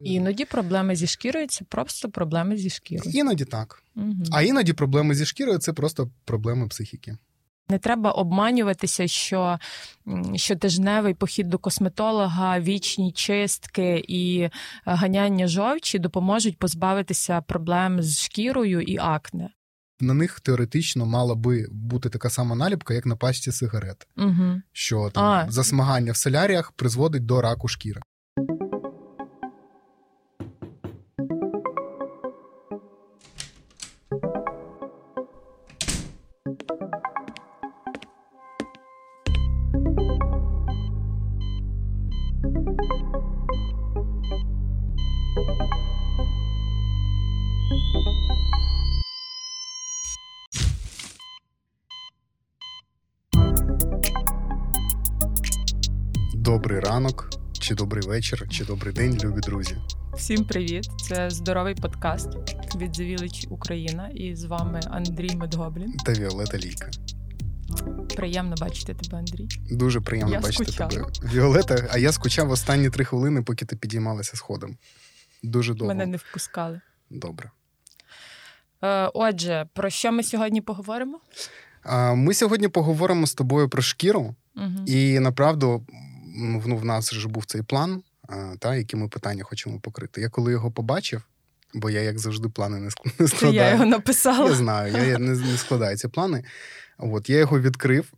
[0.00, 3.10] Іноді проблеми зі шкірою це просто проблеми зі шкірою.
[3.14, 3.82] Іноді так.
[3.96, 4.14] Угу.
[4.32, 7.16] А іноді проблеми зі шкірою це просто проблеми психіки.
[7.68, 9.58] Не треба обманюватися, що
[10.34, 14.50] щотижневий похід до косметолога, вічні чистки і е,
[14.84, 19.50] ганяння жовчі допоможуть позбавитися проблем з шкірою і акне.
[20.00, 24.62] На них теоретично мала би бути така сама наліпка, як на пачці сигарет, угу.
[24.72, 25.46] що там А.
[25.50, 28.00] засмагання в соляріях призводить до раку шкіри.
[56.96, 59.76] Ранок, чи добрий вечір, чи добрий день, любі друзі.
[60.14, 60.88] Всім привіт!
[61.08, 62.28] Це здоровий подкаст
[62.76, 64.08] від The Village Україна.
[64.14, 65.92] І з вами Андрій Медгоблін.
[65.92, 66.90] Та Віолета Лійка.
[68.16, 69.48] Приємно бачити тебе, Андрій.
[69.70, 70.90] Дуже приємно Я бачити скучала.
[70.90, 71.32] тебе.
[71.34, 74.76] Віолета, а я скучав останні три хвилини, поки ти підіймалася сходом.
[75.42, 75.94] Дуже довго.
[75.94, 76.80] Мене не впускали.
[77.10, 77.50] Добре.
[78.82, 81.20] Е, отже, про що ми сьогодні поговоримо?
[82.14, 84.34] Ми сьогодні поговоримо з тобою про шкіру.
[84.56, 84.84] Угу.
[84.86, 85.86] І направду
[86.36, 88.02] ну, в нас вже був цей план,
[88.58, 90.20] та, які ми питання хочемо покрити.
[90.20, 91.22] Я коли його побачив,
[91.74, 93.54] бо я, як завжди, плани не ск- не складаю.
[93.54, 94.48] я його написала.
[94.50, 96.44] Я знаю, я, я не, не складаю ці плани.
[96.98, 98.12] От я його відкрив,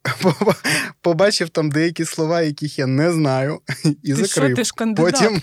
[1.01, 3.61] побачив там деякі слова, яких я не знаю,
[4.03, 4.57] і ти що, закрив.
[4.57, 5.13] ти ж кандидат?
[5.13, 5.43] Потім,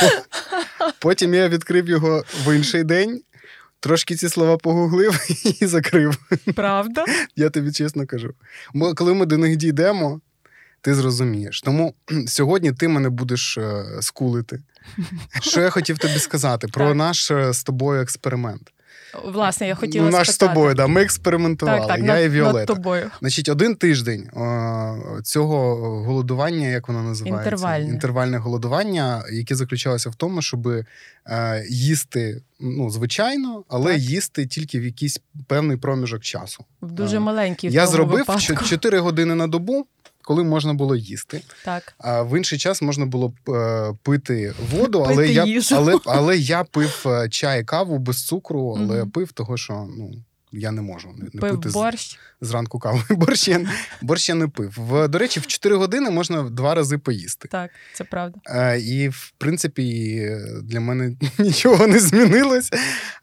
[0.98, 3.20] потім я відкрив його в інший день,
[3.80, 5.26] трошки ці слова погуглив
[5.60, 6.18] і закрив.
[6.54, 7.04] Правда?
[7.36, 8.34] Я тобі чесно кажу.
[8.96, 10.20] Коли ми до них дійдемо,
[10.86, 11.60] ти зрозумієш.
[11.60, 11.94] Тому
[12.26, 14.62] сьогодні ти мене будеш е, скулити.
[15.40, 18.72] Що я хотів тобі сказати про наш е, з тобою експеримент.
[19.24, 20.86] Власне, я хотіла наш з тобою, да.
[20.86, 21.78] ми експериментували.
[21.78, 22.74] Так, так, я над, і над Віолета.
[22.74, 23.10] тобою.
[23.20, 27.50] Значить, один тиждень е, цього голодування, як воно називається?
[27.50, 27.88] Інтервальне.
[27.88, 30.84] Інтервальне голодування, яке заключалося в тому, щоб е,
[31.68, 34.02] їсти ну, звичайно, але Так.
[34.02, 36.64] їсти тільки в якийсь певний проміжок часу.
[36.82, 38.64] В дуже маленькій Я зробив випадку.
[38.64, 39.86] 4 години на добу,
[40.26, 41.42] коли можна було їсти.
[41.64, 41.94] Так.
[41.98, 45.74] А в інший час можна було е, пити воду, але Пити я їжу.
[45.76, 49.10] але, але я пив е, чай, каву без цукру, але Мгм.
[49.10, 50.10] пив того, що ну.
[50.52, 52.18] Я не можу не, Пив пити з- борщ.
[52.40, 53.00] зранку каву.
[53.10, 53.66] Борщ я,
[54.02, 54.74] борщ я не пив.
[54.76, 57.48] В, до речі, в 4 години можна два рази поїсти.
[57.48, 58.38] Так, це правда.
[58.46, 60.20] Е, і, в принципі,
[60.62, 62.70] для мене нічого не змінилось.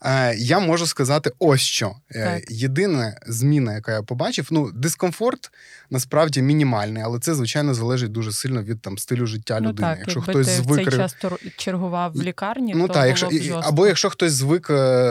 [0.06, 1.96] Е, я можу сказати ось що.
[2.12, 2.52] Е, Так.
[2.52, 5.52] єдина зміна, яка я побачив, ну, дискомфорт
[5.90, 9.88] насправді мінімальний, але це, звичайно, залежить дуже сильно від там, стилю життя ну людини.
[9.88, 11.16] так, якщо якби хтось ти звик цей час
[11.58, 14.70] чергував в лікарні, Ну то так, було якщо або якщо хтось звик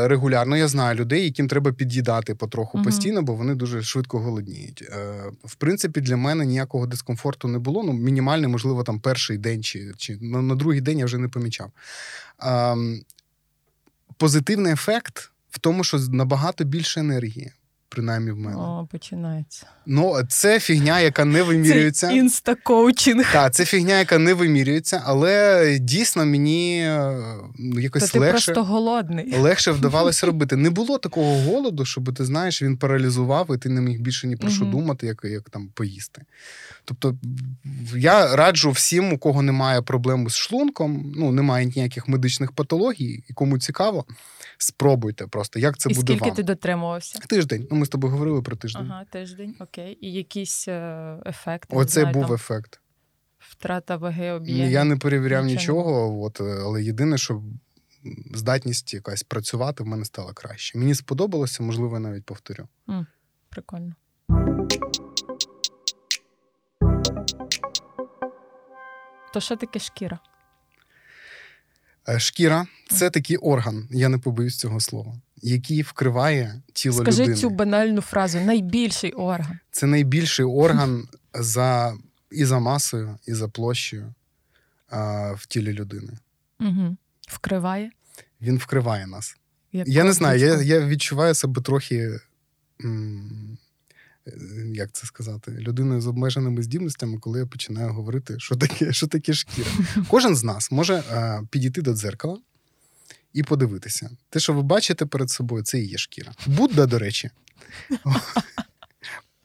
[0.08, 2.01] регулярно, я знаю людей, яким треба під'їдати
[2.34, 2.84] потроху Мгм.
[2.84, 4.82] постійно, бо вони дуже швидко голодніють.
[4.92, 7.82] Е, В принципі, для мене ніякого дискомфорту не було.
[7.82, 11.28] Ну, мінімальний, можливо, там перший день чи, чи на, на другий день я вже не
[11.28, 11.70] помічав.
[12.44, 12.76] Е,
[14.16, 17.52] Позитивний ефект в тому, що набагато більше енергії,
[17.92, 18.56] принаймні в мене.
[18.56, 19.66] О, починається.
[19.86, 22.08] Ну, це фігня, яка не вимірюється.
[22.08, 23.32] Це інстакоучинг.
[23.32, 27.16] Так, це фігня, яка не вимірюється, але дійсно мені е,
[27.58, 28.52] якось ти легше.
[28.52, 29.38] просто голодний.
[29.38, 30.56] Легше вдавалося робити.
[30.56, 34.36] Не було такого голоду, щоб ти знаєш, він паралізував, і ти не міг більше ні
[34.36, 34.70] про що Мгм.
[34.72, 36.22] думати, як, як там поїсти.
[36.84, 37.14] Тобто,
[37.96, 43.32] я раджу всім, у кого немає проблем з шлунком, ну немає ніяких медичних патологій, і
[43.32, 44.04] кому цікаво,
[44.62, 46.36] спробуйте просто, як це І буде скільки вам.
[46.36, 47.18] ти дотримувався?
[47.18, 47.68] Тиждень.
[47.70, 48.86] Ну, ми з тобою говорили про тиждень.
[48.90, 49.98] Ага, тиждень, окей.
[50.00, 51.76] І якісь е, ефекти.
[51.76, 52.80] Оце знаю, був там, ефект.
[53.38, 54.70] втрата ваги об'єму.
[54.70, 57.42] Я не перевіряв Нічого нічого, от, але єдине, що
[58.34, 60.78] здатність якась працювати в мене стала краще.
[60.78, 62.68] Мені сподобалося, можливо, я навіть повторю.
[63.48, 63.94] Прикольно.
[69.32, 70.18] То що таке шкіра?
[72.08, 77.36] Е, Шкіра це такий орган, я не побоюсь цього слова, який вкриває тіло Скажи людини.
[77.38, 79.58] цю банальну фразу: найбільший орган.
[79.70, 81.94] Це найбільший орган за
[82.30, 84.14] і за масою, і за площею
[84.88, 86.12] а, в тілі людини.
[86.60, 86.96] Угу.
[87.28, 87.90] Вкриває.
[88.40, 89.36] Він вкриває нас.
[89.72, 92.20] Як Я не знаю, я, я відчуваю себе трохи.
[92.84, 93.58] м,
[94.74, 99.32] Як це сказати, людиною з обмеженими здібностями, коли я починаю говорити, що таке, що таке
[99.32, 99.70] шкіра.
[100.08, 102.38] Кожен з нас може е, підійти до дзеркала
[103.32, 104.10] і подивитися.
[104.30, 106.32] Те, що ви бачите перед собою, це і є шкіра.
[106.46, 107.30] Будда, до речі,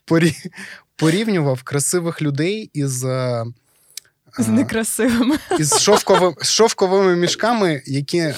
[0.96, 3.46] порівнював красивих людей із е,
[4.40, 5.38] З некрасивими.
[5.60, 8.34] Із шовковими, шовковими мішками, які е,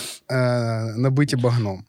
[0.97, 1.83] набиті багном.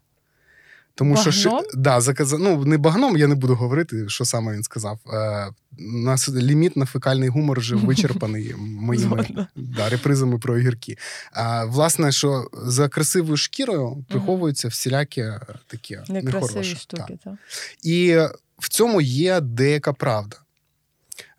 [1.00, 1.32] Тому багном?
[1.32, 2.32] що да, заказ...
[2.32, 4.98] ну, не багном, я не буду говорити, що саме він сказав.
[5.12, 5.48] Е,
[5.78, 10.98] у нас ліміт на фекальний гумор вже вичерпаний моїми да, репризами про огірки.
[11.32, 15.24] А власне, що за красивою шкірою приховуються всілякі
[15.66, 16.76] такі нехороші.
[16.76, 17.18] штуки.
[17.24, 17.34] Так.
[17.82, 18.16] І
[18.58, 20.36] в цьому є деяка правда.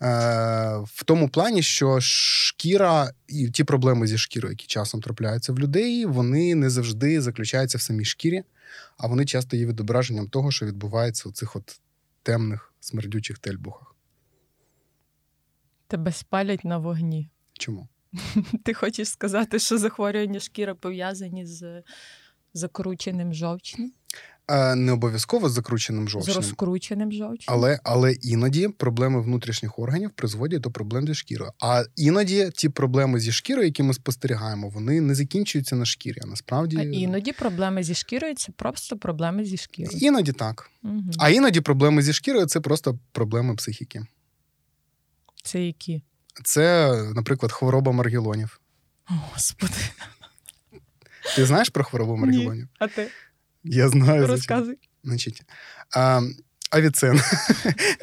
[0.02, 0.08] Е,
[0.86, 6.06] в тому плані, що шкіра і ті проблеми зі шкірою, які часом трапляються в людей,
[6.06, 8.44] вони не завжди заключаються в самій шкірі,
[8.98, 11.80] а вони часто є відображенням того, що відбувається у цих от
[12.24, 13.96] темних смердючих тельбухах.
[15.88, 17.30] Тебе спалять на вогні.
[17.54, 17.88] Чому?
[18.64, 21.84] Ти хочеш сказати, що захворювання шкіри пов'язані з
[22.54, 23.94] закрученим жовчним?
[24.76, 26.34] Не обов'язково з закрученим жовчним.
[26.34, 27.46] З розкрученим жовчним.
[27.48, 31.52] Але але іноді проблеми внутрішніх органів призводять до проблем зі шкірою.
[31.60, 36.18] А іноді ті проблеми зі шкірою, які ми спостерігаємо, вони не закінчуються на шкірі.
[36.24, 39.98] А насправді А іноді проблеми зі шкірою це просто проблеми зі шкірою.
[40.02, 40.72] Іноді так.
[40.84, 41.04] Угу.
[41.20, 44.06] А іноді проблеми зі шкірою це просто проблеми психіки.
[45.44, 46.02] Це які?
[46.44, 48.60] Це, наприклад, хвороба маргелонів.
[49.06, 49.74] Господи.
[51.36, 52.64] Ти знаєш про хворобу маргелонів?
[52.64, 53.08] Ні, А ти?
[53.64, 54.28] Я знаю.
[54.28, 54.78] Розказуй.
[55.04, 55.42] Значить,
[55.96, 56.22] а,
[56.70, 57.22] Авіцен.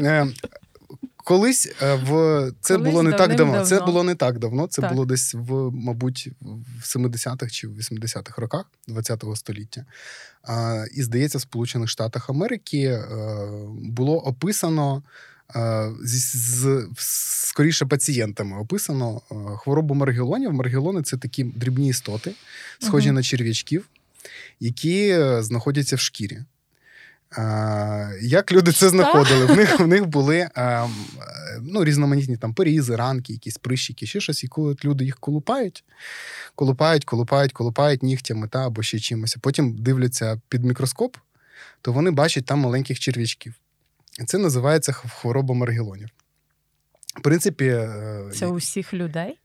[0.00, 0.26] Е,
[1.16, 3.52] колись е, в це Колись було не так давно.
[3.52, 3.66] давно.
[3.66, 4.66] Це було не так давно.
[4.66, 4.92] Це так.
[4.92, 6.28] було десь в, мабуть,
[6.80, 9.84] в 70-х чи в 80-х роках ХХ століття.
[10.42, 13.00] А, І здається, в Сполучених Штатах Америки е,
[13.82, 15.02] було описано.
[16.02, 19.20] З, з скоріше пацієнтами описано
[19.58, 20.52] хворобу маргелонів.
[20.52, 22.32] Маргелони це такі дрібні істоти,
[22.78, 23.12] схожі uh-huh.
[23.12, 23.88] на черв'ячків,
[24.60, 26.38] які е, знаходяться в шкірі.
[28.20, 29.46] Як люди це знаходили?
[29.46, 30.48] В них в них були
[31.62, 34.44] ну, різноманітні там порізи, ранки, якісь прищики, ще щось.
[34.44, 35.84] І коли люди їх колупають,
[36.54, 39.36] колупають, колупають, колупають нігтями та або ще чимось.
[39.40, 41.16] Потім дивляться під мікроскоп,
[41.82, 43.54] то вони бачать там маленьких черв'ячків.
[44.26, 46.08] Це називається хвороба маргелонів.
[47.16, 49.38] В принципі, е, це у всіх людей?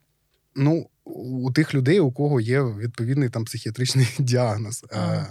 [0.55, 4.85] Ну, у тих людей, у кого є відповідний там психіатричний діагноз.
[4.91, 5.25] А,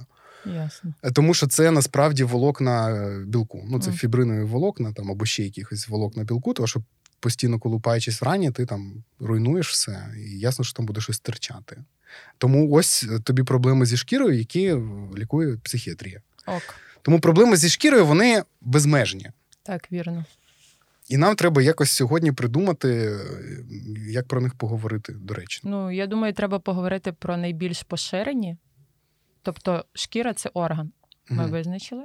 [0.46, 0.94] ясно.
[1.12, 3.64] Тому що це насправді волокна е, білку.
[3.70, 3.94] Ну, це mm.
[3.94, 6.82] фібринові волокна там, або ще якихось волокна білку, тому що
[7.20, 11.84] постійно колупаючись врані, ти там руйнуєш все, і ясно, що там буде щось терчати.
[12.38, 14.74] Тому ось е, тобі проблеми зі шкірою, які
[15.18, 16.20] лікує психіатрія.
[16.46, 16.62] Ок.
[17.02, 19.30] Тому проблеми зі шкірою вони безмежні.
[19.62, 20.24] Так, вірно.
[21.12, 23.18] І нам треба якось сьогодні придумати,
[24.08, 25.60] як про них поговорити, до речі.
[25.64, 28.56] Ну, я думаю, треба поговорити про найбільш поширені.
[29.42, 30.92] Тобто, шкіра це орган,
[31.30, 31.52] ми угу.
[31.52, 32.04] визначили.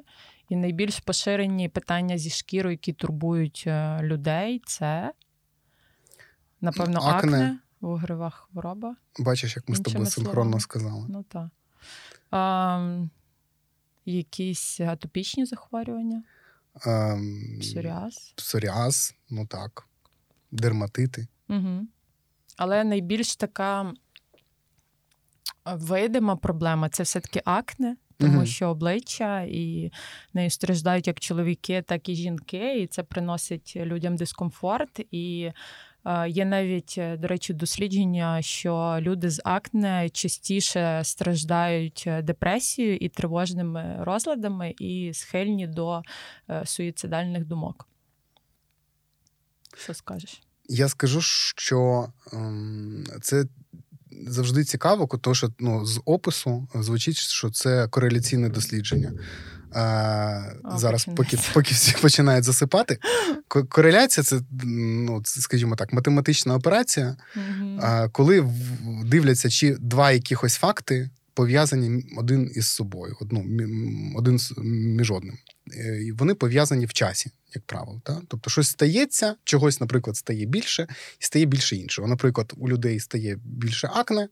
[0.50, 5.14] І найбільш поширені питання зі шкірою, які турбують е, людей, це,
[6.62, 8.96] напевно, акне, акне вугрива хвороба.
[9.20, 11.06] Бачиш, як ми з тобою синхронно сказали.
[11.10, 11.48] Ну так.
[12.32, 13.08] А,
[14.06, 16.24] Якісь атопічні захворювання.
[16.86, 18.34] Ем, Псоріаз.
[18.36, 19.88] Псоріаз, ну так,
[20.52, 21.28] дерматити.
[21.50, 21.88] Угу.
[22.58, 23.94] Але найбільш така
[25.66, 28.46] видима проблема це все-таки акне, тому угу.
[28.46, 29.92] що обличчя і
[30.34, 35.00] нею страждають як чоловіки, так і жінки, і це приносить людям дискомфорт.
[35.12, 35.52] І
[36.28, 43.10] Є навіть, е, до речі, дослідження, що люди з акне частіше страждають е, депресією і
[43.10, 46.02] тривожними розладами, і схильні до
[46.50, 47.88] е, суїцидальних думок.
[49.78, 50.42] Що скажеш?
[50.70, 53.46] Я скажу, що ем, це
[54.28, 59.14] завжди цікаво, тому що ну, з опису звучить, що це кореляційне дослідження.
[59.78, 62.98] А, О, Зараз, поки поки всі починають засипати.
[63.70, 67.80] Кореляція це, ну, скажімо так, математична операція, угу.
[67.82, 68.50] а, коли
[69.06, 73.46] дивляться, чи два якихось факти пов'язані один із собою, одну,
[74.16, 74.40] один
[74.98, 75.38] між одним.
[75.76, 78.02] Е, і Вони пов'язані в часі, як правило.
[78.04, 78.22] Так?
[78.28, 80.88] Тобто, щось стається, чогось, наприклад, стає більше,
[81.20, 82.08] і стає більше іншого.
[82.08, 84.28] Наприклад, у людей стає більше акне,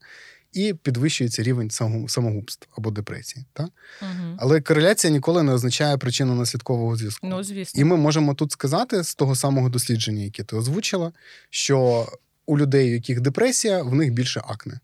[0.56, 1.70] і підвищується рівень
[2.08, 3.46] самогубств або депресії.
[3.54, 3.70] Так?
[4.02, 4.38] Угу.
[4.38, 7.28] Але кореляція ніколи не означає причину наслідкового зв'язку.
[7.28, 7.82] Ну, звісно.
[7.82, 11.12] І ми можемо тут сказати з того самого дослідження, яке ти озвучила,
[11.50, 12.08] що
[12.46, 14.80] у людей, у яких депресія, в них більше акне.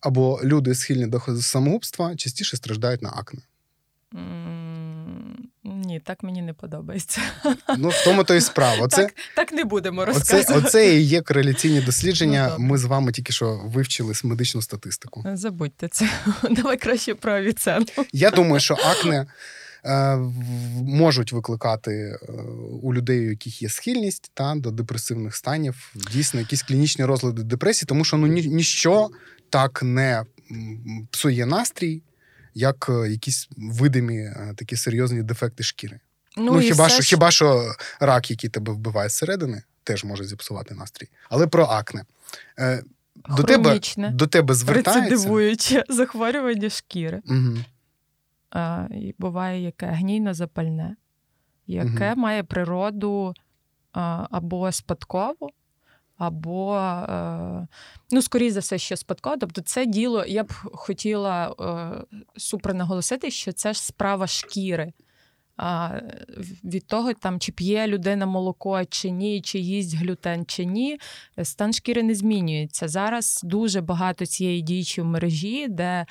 [0.00, 3.40] Або люди схильні до самогубства частіше страждають на акне.
[5.74, 7.20] Ні, так мені не подобається.
[7.78, 8.84] Ну, в тому то і справа.
[8.84, 10.54] Оце, так так не будемо розказувати.
[10.54, 12.56] Оце, оце і є кореляційні дослідження.
[12.58, 15.24] Ну, Ми з вами тільки що вивчили медичну статистику.
[15.34, 16.10] Забудьте це.
[16.50, 17.86] Давай краще про авіцену.
[18.12, 19.26] Я думаю, що акне
[19.84, 20.16] е,
[20.82, 22.32] можуть викликати е,
[22.82, 27.86] у людей, у яких є схильність та, до депресивних станів, дійсно якісь клінічні розлади депресії,
[27.86, 29.08] тому що ну ні, ніщо
[29.50, 30.24] так не
[31.10, 32.02] псує настрій,
[32.58, 36.00] як е, якісь видимі е, такі серйозні дефекти шкіри.
[36.36, 37.08] Ну, ну хіба що ж...
[37.08, 41.08] хіба що рак, який тебе вбиває зсередини, теж може зіпсувати настрій.
[41.30, 42.04] Але про акне.
[42.58, 42.82] Е,
[43.36, 45.10] до тебе до тебе звертається...
[45.10, 47.22] Рецидивуюче захворювання шкіри.
[47.26, 47.58] Угу.
[48.50, 50.96] А, і Буває яке гнійно запальне,
[51.66, 52.20] яке угу.
[52.20, 53.34] має природу
[53.92, 55.50] а, або спадкову,
[56.18, 56.92] або,
[58.10, 59.36] ну, скоріше за все, що спадково.
[59.36, 61.54] Тобто, це діло, я б хотіла
[62.36, 64.92] супер наголосити, що це ж справа шкіри
[66.64, 71.00] від того, там чи п'є людина молоко чи ні, чи їсть глютен чи ні,
[71.42, 72.88] стан шкіри не змінюється.
[72.88, 76.06] Зараз дуже багато цієї діючі в мережі, де е,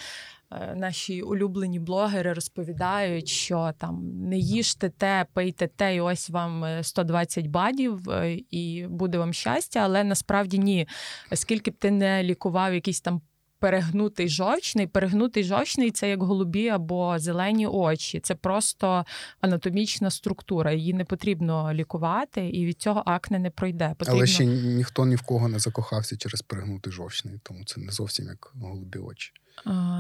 [0.76, 7.46] наші улюблені блогери розповідають, що там не їжте те, пийте те, і ось вам 120
[7.46, 10.88] е, бадів, е, і буде вам щастя, але насправді ні.
[11.34, 13.22] Скільки б ти не лікував якісь там
[13.60, 14.88] перегнутий жовчний.
[14.88, 18.20] Перегнутий жовчний це як голубі або зелені очі.
[18.20, 19.06] Це просто
[19.42, 20.72] анатомічна структура.
[20.72, 23.96] Її не потрібно лікувати, і від цього акне не пройде.
[24.00, 24.18] Потрібно...
[24.18, 28.26] Але ще ніхто ні в кого не закохався через перегнутий жовчний, тому це не зовсім
[28.26, 29.34] як голубі очі.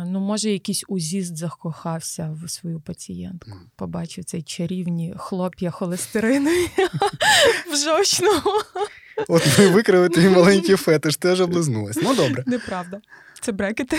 [0.05, 3.51] Ну, може, якийсь узіст закохався в свою пацієнтку.
[3.51, 3.55] Mm.
[3.75, 6.49] Побачив цей чарівні хлоп'я холестерину
[7.71, 8.61] в жовчному.
[9.27, 11.99] От ми викрили твій маленький фетиш, теж облизнулась.
[12.03, 12.43] Ну добре.
[12.47, 13.01] Неправда.
[13.41, 13.97] Це брекети.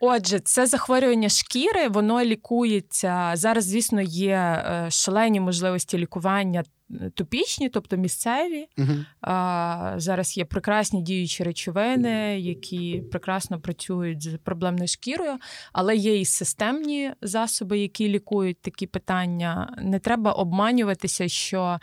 [0.00, 3.32] Отже, це захворювання шкіри, воно лікується.
[3.34, 6.64] Зараз, звісно, є е, шалені можливості лікування
[7.14, 8.66] топічні, тобто місцеві.
[8.78, 9.04] Uh-huh.
[9.20, 15.38] А, Зараз є прекрасні діючі речовини, які прекрасно працюють з проблемною шкірою,
[15.72, 19.76] але є і системні засоби, які лікують такі питання.
[19.82, 21.78] Не треба обманюватися, що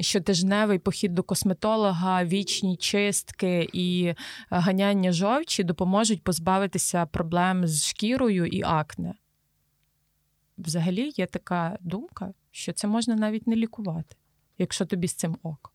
[0.00, 4.14] щотижневий похід до косметолога, вічні чистки і
[4.50, 9.14] ганяння жовчі допоможуть позбавитися проблем з шкірою і акне.
[10.58, 14.16] Взагалі є така думка, що це можна навіть не лікувати
[14.58, 15.72] якщо тобі з цим ок.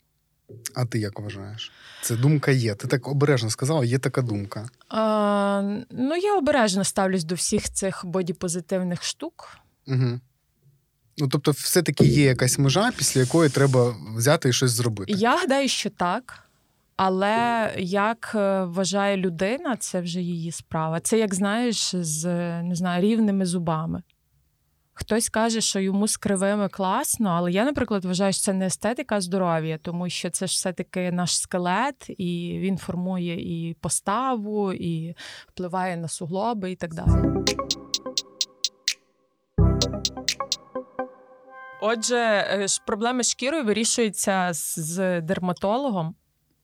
[0.75, 1.71] А ти як вважаєш?
[2.01, 2.75] Це думка є.
[2.75, 4.69] Ти так обережно сказала, є така думка.
[4.89, 9.57] А, Ну, я обережно ставлюсь до всіх цих бодіпозитивних штук.
[9.87, 10.19] Угу.
[11.17, 15.13] Ну, тобто, все-таки є якась межа, після якої треба взяти і щось зробити.
[15.13, 16.39] Я гадаю, що так.
[16.95, 20.99] Але як е, вважає людина, це вже її справа.
[20.99, 22.25] Це як знаєш, з
[22.61, 24.03] не знаю, рівними зубами.
[24.93, 29.21] Хтось каже, що йому з кривими класно, але я, наприклад, вважаю, що це не естетика
[29.21, 35.15] здоров'я, тому що це ж все-таки наш скелет, і він формує і поставу, і
[35.47, 37.43] впливає на суглоби і так далі.
[41.81, 46.15] Отже, е, проблеми шкірою вирішуються з дерматологом,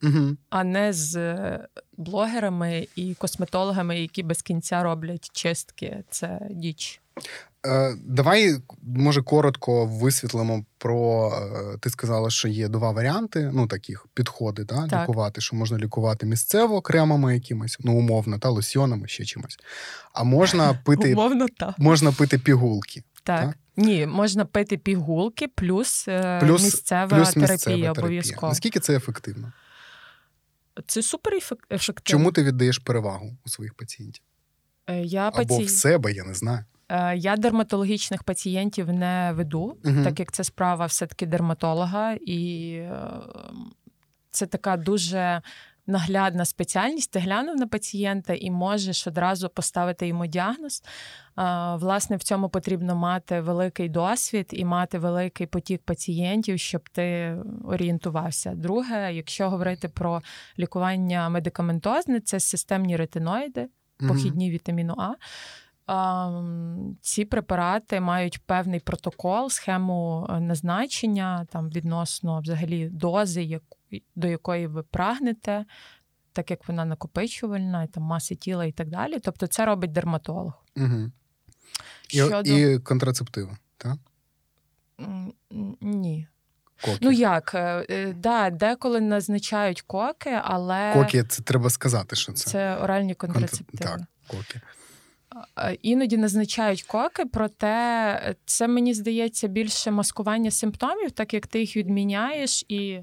[0.04, 0.38] угу.
[0.50, 1.38] а не з
[1.98, 6.04] блогерами і косметологами, які без кінця роблять чистки.
[6.10, 7.02] Це діч.
[7.68, 11.32] Е, давай, може, коротко висвітлимо про.
[11.74, 15.02] Е, ти сказала, що є два варіанти, ну таких підходи, да, так.
[15.02, 19.58] лікувати, що можна лікувати місцево кремами якимось, ну умовно, та лосьонами ще чимось.
[20.14, 21.80] А можна пити умовно, так.
[21.80, 23.04] можна пити пігулки.
[23.24, 23.46] Так.
[23.46, 23.58] так.
[23.78, 28.48] Ні, можна пити пігулки, плюс, е, плюс місцева плюс терапія місцева обов'язково.
[28.48, 29.52] Наскільки це ефективно?
[30.88, 32.02] Це супер ефективно.
[32.04, 34.24] Чому ти віддаєш перевагу у своїх пацієнтів?
[35.04, 35.64] Я Або паці...
[35.64, 36.66] в себе, я не знаю.
[36.90, 43.12] Е, я дерматологічних пацієнтів не веду, uh так як це справа все-таки дерматолога, і е,
[44.32, 45.42] це така дуже
[45.88, 47.12] наглядна спеціальність.
[47.12, 50.84] Ти глянув на пацієнта і можеш одразу поставити йому діагноз.
[50.84, 50.86] Е,
[51.76, 58.54] власне, в цьому потрібно мати великий досвід і мати великий потік пацієнтів, щоб ти орієнтувався.
[58.56, 60.22] Друге, якщо говорити про
[60.60, 63.68] лікування медикаментозне, це системні ретиноїди,
[64.08, 65.14] похідні вітаміну А.
[67.02, 73.60] Ці препарати мають певний протокол, схему е, назначення там відносно взагалі дози,
[74.16, 75.66] до якої ви прагнете,
[76.34, 79.20] так як вона накопичувальна, там маси тіла і так далі.
[79.20, 80.54] Тобто це робить дерматолог.
[80.78, 81.12] Угу.
[82.08, 82.50] Щодо...
[82.50, 83.98] І контрацептиви, так?
[85.82, 86.28] Ні.
[86.86, 86.98] Коки.
[87.02, 90.94] Ну як, е, е, да, деколи назначають коки, але.
[90.94, 92.50] Коки, це треба сказати, що це.
[92.50, 93.84] Це оральні контрацептиви.
[93.84, 94.62] Так, коки.
[95.82, 102.66] Іноді назначають коки, проте це мені здається більше маскування симптомів, так як ти їх відміняєш,
[102.68, 103.00] і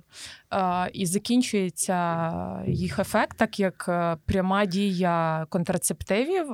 [0.92, 6.47] і закінчується їх ефект, так як е, пряма дія контрацептивів.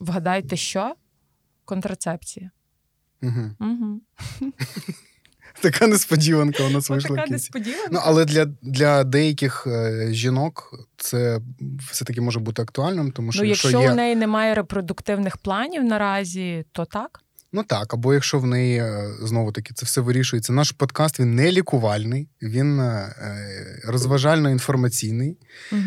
[0.00, 0.94] Вгадайте, що?
[1.64, 2.50] контрацепція.
[3.22, 3.50] Угу.
[3.60, 4.00] Угу.
[5.60, 7.08] Така несподіванка у нас вийшла.
[7.08, 7.32] Така в кінці.
[7.32, 7.88] несподіванка.
[7.92, 11.40] Ну, але для, для деяких е, жінок це
[11.90, 13.92] все-таки може бути актуальним, тому що ну, якщо якщо є.
[13.92, 17.23] у неї немає репродуктивних планів наразі, то так.
[17.56, 20.52] Ну так, або якщо в неї е, знову таки це все вирішується.
[20.52, 23.14] Наш подкаст він не лікувальний, він е,
[23.88, 25.36] розважально-інформаційний,
[25.72, 25.80] Угу.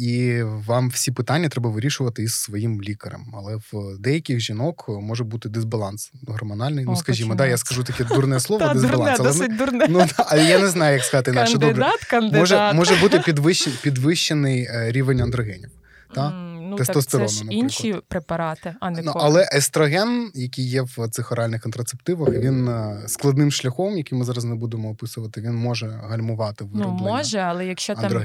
[0.00, 3.20] і вам всі питання треба вирішувати із своїм лікарем.
[3.34, 6.84] Але в деяких жінок може бути дисбаланс гормональний.
[6.86, 9.20] О, ну скажімо, да, я скажу таке дурне слово, дисбаланс.
[9.20, 9.86] але, ну, досить дурне.
[9.88, 11.58] ну, але я не знаю, як сказати інакше.
[11.58, 11.86] Добре.
[12.10, 12.40] Кандидат.
[12.40, 15.70] Може, може бути підвищений, підвищений е, рівень андрогенів.
[16.14, 16.55] Та?
[16.78, 17.64] Ну, Тестостерону, так це ж наприклад.
[17.64, 23.04] інші препарати, а не Ну, але естроген, який є в цих оральних контрацептивах, він е,
[23.06, 27.94] складним шляхом, який ми зараз не будемо описувати, він може гальмувати Ну, може, але якщо
[27.94, 28.22] там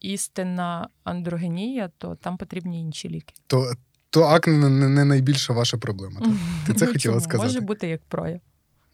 [0.00, 3.34] істинна андрогенія, то там потрібні інші ліки.
[3.46, 3.72] То,
[4.10, 6.20] то акне не, найбільша ваша проблема.
[6.20, 6.30] Так?
[6.66, 7.48] Ти це Ну, хотіла сказати?
[7.48, 8.40] Може бути як прояв.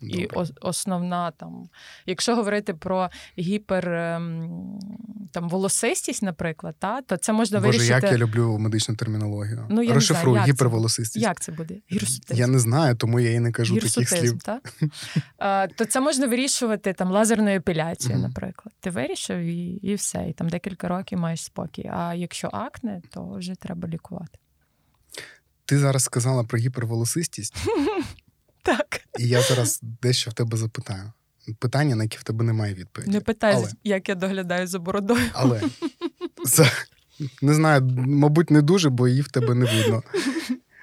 [0.01, 0.41] І Добре.
[0.41, 1.69] ос- основна там,
[2.07, 4.79] якщо говорити про гіпер ем,
[5.33, 7.93] там, волосистість, наприклад, та, то це можна Боже, вирішити.
[8.07, 9.67] як я люблю медичну термінологію.
[9.71, 11.23] Ну, я не знаю, як це гіперволосистість.
[11.25, 11.75] Як це буде?
[11.93, 12.41] Гірсутизм.
[12.41, 14.43] Я не знаю, тому я і не кажу таких слів.
[14.43, 14.73] так?
[15.39, 18.75] А, то це можна вирішувати там лазерною епіляцією, наприклад.
[18.81, 21.91] Ти вирішив і, і все, і там декілька років маєш спокій.
[21.95, 24.39] А якщо акне, то вже треба лікувати.
[25.65, 27.55] Ти зараз сказала про гіперволосистість,
[28.65, 29.01] Так.
[29.19, 31.13] і я зараз дещо в тебе запитаю.
[31.59, 33.11] Питання, на які в тебе немає відповіді.
[33.13, 35.27] Не питай, Але- як я доглядаю за бородою.
[35.33, 35.63] Але
[36.45, 36.71] за,
[37.43, 40.03] не знаю, мабуть, не дуже, бо її в тебе не видно.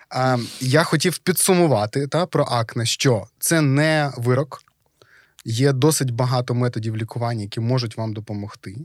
[0.09, 4.63] А, я хотів підсумувати та, про акне, що це не вирок.
[5.45, 8.75] Є досить багато методів лікування, які можуть вам допомогти.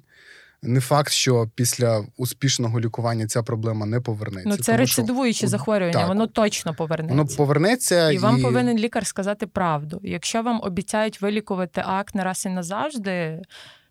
[0.63, 4.49] Не факт, що після успішного лікування ця проблема не повернеться.
[4.49, 5.03] Ну, це тому що
[5.49, 6.09] захворювання, так.
[6.09, 7.17] воно точно повернеться.
[7.17, 10.01] Воно повернеться І вам повинен лікар сказати правду.
[10.03, 13.43] Якщо вам обіцяють вилікувати акне раз і назавжди,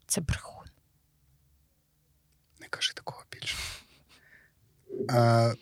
[0.07, 0.65] це брехун.
[2.61, 3.55] Не кажи такого більше.
[5.09, 5.53] Е,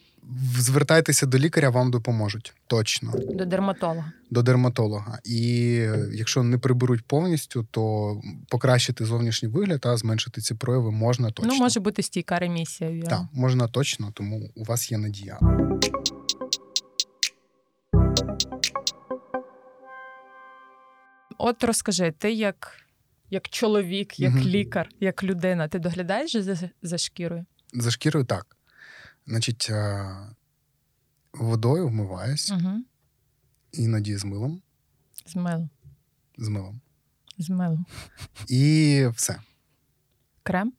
[0.58, 2.53] звертайтеся до лікаря, вам допоможуть.
[2.68, 3.14] Точно.
[3.33, 4.12] До дерматолога.
[4.31, 5.20] До дерматолога.
[5.24, 11.31] І е, якщо не приберуть повністю, то покращити зовнішній вигляд, а зменшити ці прояви можна
[11.31, 11.53] точно.
[11.53, 12.92] Ну, може бути стійка ремісія.
[12.92, 13.09] вірно.
[13.09, 15.40] Так, можна точно, тому у вас є надія.
[21.38, 22.72] От розкажи, ти як,
[23.29, 24.44] як чоловік, як Мгм.
[24.48, 27.46] лікар, як людина, ти доглядаєш за, за шкірою?
[27.74, 28.57] За шкірою так.
[29.27, 30.16] Значить, е,
[31.33, 32.83] водою вмиваюсь, Угу.
[33.72, 34.62] іноді з милом.
[35.25, 35.70] З милом.
[36.38, 36.81] З милом.
[37.38, 37.86] З милом.
[38.48, 39.40] І все.
[40.44, 40.74] Крем?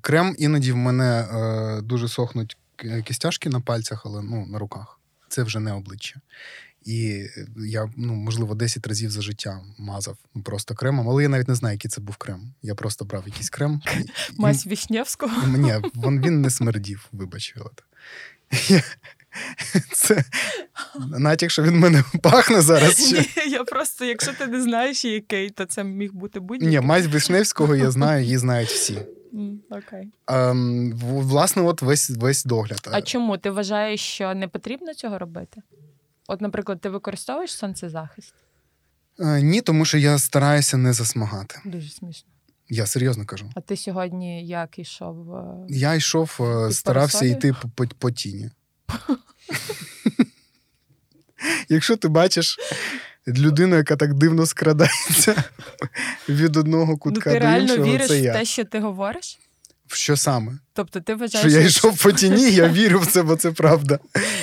[0.00, 2.56] Крем іноді в мене е, дуже сохнуть
[3.04, 4.95] кістяшки на пальцях, але ну, на руках.
[5.36, 6.20] Це вже не обличчя.
[6.84, 11.54] І я, ну, можливо, 10 разів за життя мазав просто кремом, але я навіть не
[11.54, 12.54] знаю, який це був крем.
[12.62, 13.82] Я просто брав якийсь крем.
[14.38, 15.46] Мазь Вішнєвського?
[15.46, 17.82] Ні, він, не смердів, вибач, Віолета.
[19.92, 20.24] Це
[21.18, 23.06] натяк, що він мене пахне зараз.
[23.06, 23.20] Ще.
[23.46, 26.68] Ні, я просто, якщо ти не знаєш, який, то це міг бути будь-який.
[26.68, 28.98] Ні, мазь Вишневського я знаю, її знають всі.
[29.70, 30.08] Окей.
[30.26, 32.88] Ем, власне, от весь, весь догляд.
[32.92, 33.38] А чому?
[33.38, 35.62] Ти вважаєш, що не потрібно цього робити?
[36.28, 38.34] От, наприклад, ти використовуєш сонцезахист?
[39.20, 41.60] Е, Ні, тому що я стараюся не засмагати.
[41.64, 42.28] Дуже смішно.
[42.68, 43.50] Я серйозно кажу.
[43.54, 45.34] А ти сьогодні як ішов?
[45.34, 46.82] е, Я йшов, е, старався
[47.18, 47.32] парасолею?
[47.36, 48.50] йти по, по, по тіні.
[51.68, 52.58] Якщо ти бачиш
[53.28, 55.44] людину, яка так дивно скрадається
[56.28, 59.38] від одного Ну, кутка ти реально віриш в те, що ти говориш?
[59.86, 60.58] В що саме?
[60.72, 61.52] Тобто ти вважаєш...
[61.52, 63.98] Що я йшов по тіні, я вірю в це, бо це правда.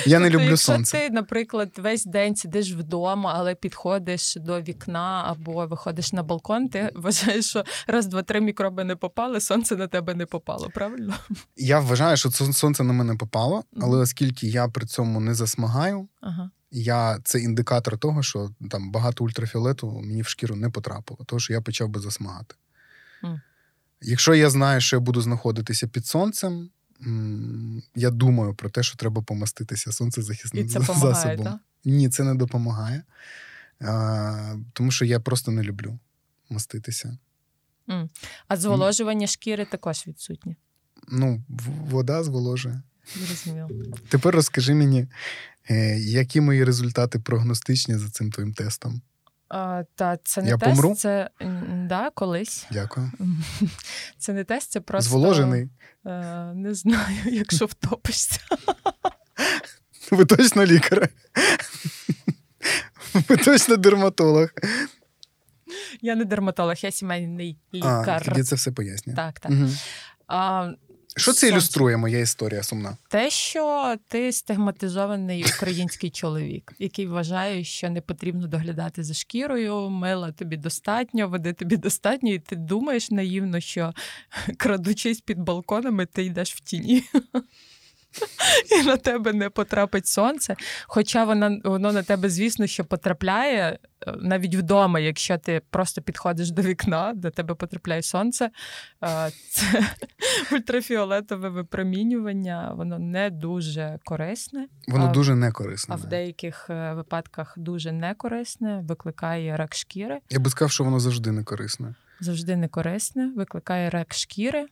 [0.06, 0.98] Я не Тобто, люблю якщо сонце.
[0.98, 6.90] ти, наприклад, весь день сидиш вдома, але підходиш до вікна або виходиш на балкон, ти
[6.94, 11.14] вважаєш, що раз, два, три мікроби не попали, сонце на тебе не попало, правильно?
[11.56, 16.08] Я вважаю, що сон- сонце на мене попало, але оскільки я при цьому не засмагаю,
[16.20, 16.50] Ага.
[16.70, 21.52] я це індикатор того, що там багато ультрафіолету мені в шкіру не потрапило, тому що
[21.52, 22.54] я почав би засмагати.
[24.04, 26.70] Якщо я знаю, що я буду знаходитися під сонцем,
[27.94, 31.44] я думаю про те, що треба помаститися І сонцезахисним це допомагає, засобом.
[31.44, 31.60] так?
[31.84, 33.02] Ні, це не допомагає,
[33.80, 35.98] а, тому що я просто не люблю
[36.50, 37.18] маститися.
[38.48, 40.56] А зволожування шкіри також відсутнє.
[41.08, 41.42] Ну,
[41.88, 42.82] вода зволожує.
[43.16, 43.68] Зрозуміло.
[44.08, 45.06] Тепер розкажи мені,
[45.70, 49.02] е, які мої результати прогностичні за цим твоїм тестом.
[49.48, 50.94] А, та це не Я тест, помру?
[50.94, 51.30] це
[51.88, 52.66] да, колись.
[52.70, 53.12] Дякую.
[54.18, 55.68] Це не тест, це просто Зволожений.
[56.06, 58.40] Е, не знаю, якщо втопишся.
[60.10, 61.08] Ви точно лікар?
[63.28, 64.48] Ви точно дерматолог.
[66.00, 68.10] Я не дерматолог, я сімейний лікар.
[68.10, 69.16] А, Тоді це все пояснює.
[69.16, 69.52] Так, так.
[69.52, 69.68] Угу.
[70.26, 70.72] А,
[71.16, 72.96] Що це ілюструє моя історія сумна?
[73.08, 80.32] Те, що ти стигматизований український чоловік, який вважає, що не потрібно доглядати за шкірою, мила
[80.32, 83.94] тобі достатньо, води тобі достатньо, і ти думаєш наївно, що
[84.56, 87.04] крадучись під балконами, ти йдеш в тіні.
[88.80, 90.56] І на тебе не потрапить сонце.
[90.86, 96.50] Хоча воно, воно на тебе, звісно, що потрапляє е, навіть вдома, якщо ти просто підходиш
[96.50, 98.50] до вікна, до тебе потрапляє сонце.
[99.04, 99.84] Е, це
[100.52, 104.68] ультрафіолетове випромінювання, воно не дуже корисне.
[104.88, 105.94] Воно а, дуже не корисне.
[105.94, 110.20] А в деяких е, випадках дуже не корисне, викликає рак шкіри.
[110.30, 111.94] Я би сказав, що воно завжди не корисне.
[112.20, 114.66] Завжди не корисне, викликає рак шкіри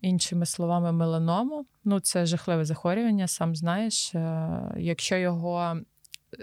[0.00, 1.66] іншими словами, меланому.
[1.84, 4.14] Ну, це жахливе захворювання, сам знаєш.
[4.14, 5.76] Е, якщо його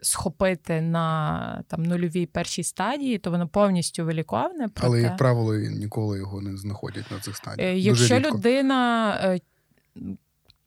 [0.04, 4.67] схопити на там нульовій першій стадії, то воно повністю виліковане.
[4.67, 4.88] Проте...
[4.88, 7.70] Але, як правило, ніколи його не знаходять на цих стадіях.
[7.70, 9.12] Е, якщо людина.
[9.24, 9.39] Е,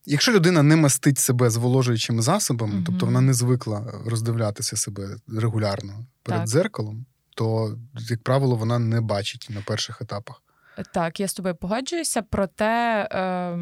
[0.06, 6.06] якщо людина не мастить себе зволожуючими засобами, mm тобто вона не звикла роздивлятися себе регулярно
[6.22, 6.48] перед так.
[6.48, 7.78] дзеркалом, то,
[8.10, 10.42] як правило, вона не бачить на перших етапах.
[10.92, 12.22] Так, я з тобою погоджуюся.
[12.22, 13.58] Проте, е,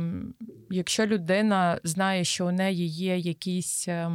[0.71, 4.11] якщо людина знає, що у неї є якісь е,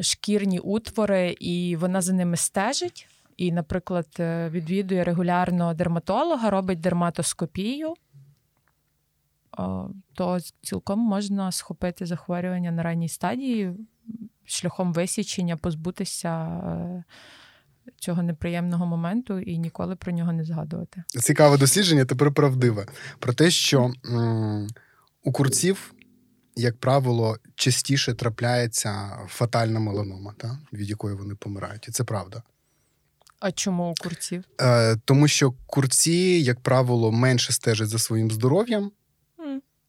[0.00, 7.94] шкірні утвори, і вона за ними стежить, і, наприклад, е, відвідує регулярно дерматолога, робить дерматоскопію,
[10.14, 13.74] то цілком можна схопити захворювання на ранній стадії
[14.44, 16.46] шляхом висічення, позбутися.
[16.46, 17.04] Е,
[17.96, 21.02] цього неприємного моменту і ніколи про нього не згадувати.
[21.06, 22.86] Цікаве дослідження, тепер правдиве
[23.18, 24.68] про те, що м-
[25.24, 25.94] у курців,
[26.56, 31.88] як правило, частіше трапляється фатальна меланома, та, від якої вони помирають.
[31.88, 32.42] І це правда.
[33.40, 34.44] А чому у курців?
[34.60, 38.90] Е, Тому що курці, як правило, менше стежать за своїм здоров'ям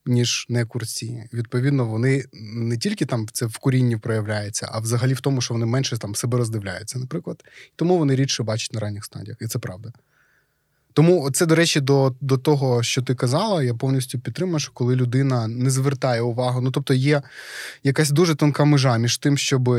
[0.06, 1.24] ніж не курці.
[1.34, 5.66] Відповідно, вони не тільки там це в курінні проявляється, а взагалі в тому, що вони
[5.66, 7.44] менше там себе роздивляються, наприклад.
[7.76, 9.92] Тому вони рідше бачать на ранніх стадіях, і це правда.
[10.96, 14.96] Тому це, до речі, до до того, що ти казала, я повністю підтримую, що коли
[14.96, 16.62] людина не звертає увагу.
[16.62, 17.22] Ну тобто є
[17.84, 19.70] якась дуже тонка межа між тим, щоб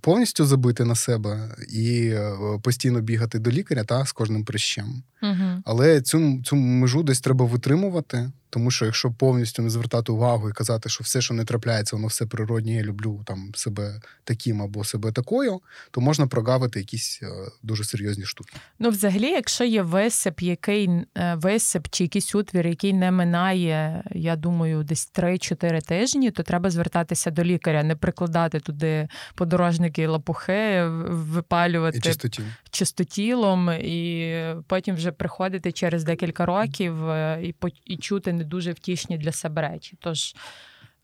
[0.00, 5.02] повністю забити на себе і е, постійно бігати до лікаря та з кожним прищем.
[5.22, 5.62] Угу.
[5.64, 8.30] Але цю цю межу десь треба витримувати.
[8.50, 12.08] Тому що якщо повністю не звертати увагу і казати, що все, що не трапляється, воно
[12.08, 15.60] все природнє, я люблю там себе таким або себе такою,
[15.90, 17.26] то можна прогавити якісь е,
[17.62, 18.52] дуже серйозні штуки.
[18.78, 24.36] Ну, взагалі, якщо є висип, який е, висип чи якийсь утвір, який не минає, я
[24.36, 31.98] думаю, десь 3-4 тижні, то треба звертатися до лікаря, не прикладати туди подорожники лапухи, випалювати
[31.98, 32.44] і чистотіл.
[32.70, 34.34] чистотілом, і
[34.66, 39.62] потім вже приходити через декілька років е, і і чути не дуже втішні для себе
[39.62, 39.96] речі.
[40.00, 40.34] Тож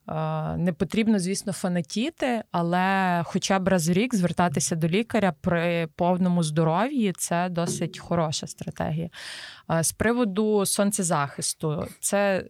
[0.09, 0.13] е,
[0.57, 6.43] не потрібно, звісно, фанатіти, але хоча б раз в рік звертатися до лікаря при повному
[6.43, 9.09] здоров'ї це досить хороша стратегія.
[9.71, 12.45] Е, з приводу сонцезахисту, це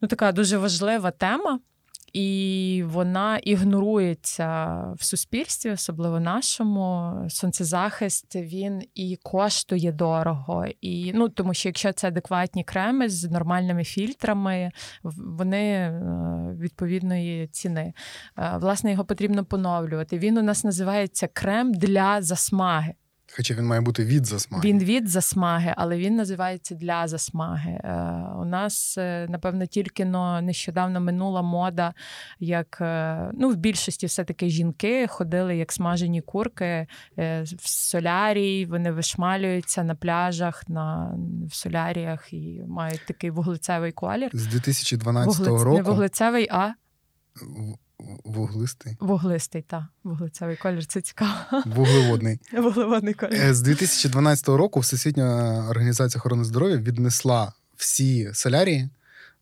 [0.00, 1.60] ну, така дуже важлива тема
[2.12, 7.14] і вона ігнорується в суспільстві, особливо нашому.
[7.28, 10.66] Сонцезахист він і коштує дорого.
[10.80, 14.70] І, ну, Тому що якщо це адекватні креми з нормальними фільтрами,
[15.02, 16.00] вони е,
[16.60, 17.92] відповідної ціни.
[18.38, 20.18] Е, власне, його потрібно поновлювати.
[20.18, 22.94] Він у нас називається крем для засмаги.
[23.38, 24.68] Хоча він має бути від засмаги.
[24.68, 27.70] Він від засмаги, але він називається для засмаги.
[27.70, 27.90] Е,
[28.38, 31.94] у нас, е, напевно, тільки но нещодавно минула мода,
[32.40, 39.84] як е, ну, в більшості все-таки жінки ходили як смажені курки в солярій, вони вишмалюються
[39.84, 41.14] на пляжах, на,
[41.50, 44.30] в соляріях і мають такий вуглецевий колір.
[44.32, 45.62] З 2012 Вуглець...
[45.62, 45.76] року.
[45.76, 46.72] Не вуглецевий, а.
[48.24, 48.96] Вуглистий?
[49.00, 49.84] Вуглистий, так.
[50.04, 51.62] Вуглецевий колір, це цікаво.
[51.66, 52.40] Вуглеводний.
[52.52, 53.34] Вуглеводний колір.
[53.34, 58.88] Е, з 2012 року Всесвітня організація охорони здоров'я віднесла всі солярії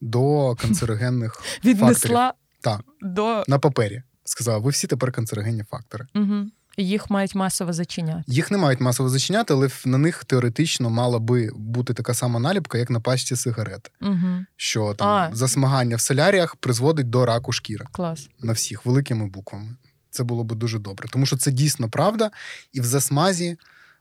[0.00, 3.44] до канцерогенних Віднесла Так, до...
[3.48, 4.02] на папері.
[4.24, 6.06] Сказала, ви всі тепер канцерогенні фактори.
[6.14, 6.46] Угу.
[6.76, 8.22] Їх мають масово зачиняти.
[8.26, 12.78] Їх не мають масово зачиняти, але на них теоретично мала би бути така сама наліпка,
[12.78, 13.90] як на пачці сигарет.
[14.02, 14.44] Угу.
[14.56, 15.30] Що там а.
[15.32, 17.86] засмагання в соляріях призводить до раку шкіри.
[17.92, 18.28] Клас.
[18.42, 19.76] На всіх великими буквами.
[20.10, 21.08] Це було би дуже добре.
[21.08, 22.30] Тому що це дійсно правда,
[22.72, 23.56] і в засмазі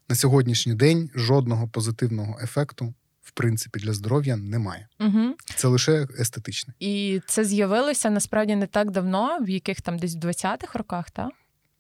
[0.10, 2.94] на сьогоднішній день жодного позитивного ефекту.
[3.24, 4.88] В принципі, для здоров'я немає.
[5.00, 5.36] Угу.
[5.56, 6.74] Це лише естетичне.
[6.80, 11.32] І це з'явилося насправді не так давно, в яких там десь в 20-х роках, так?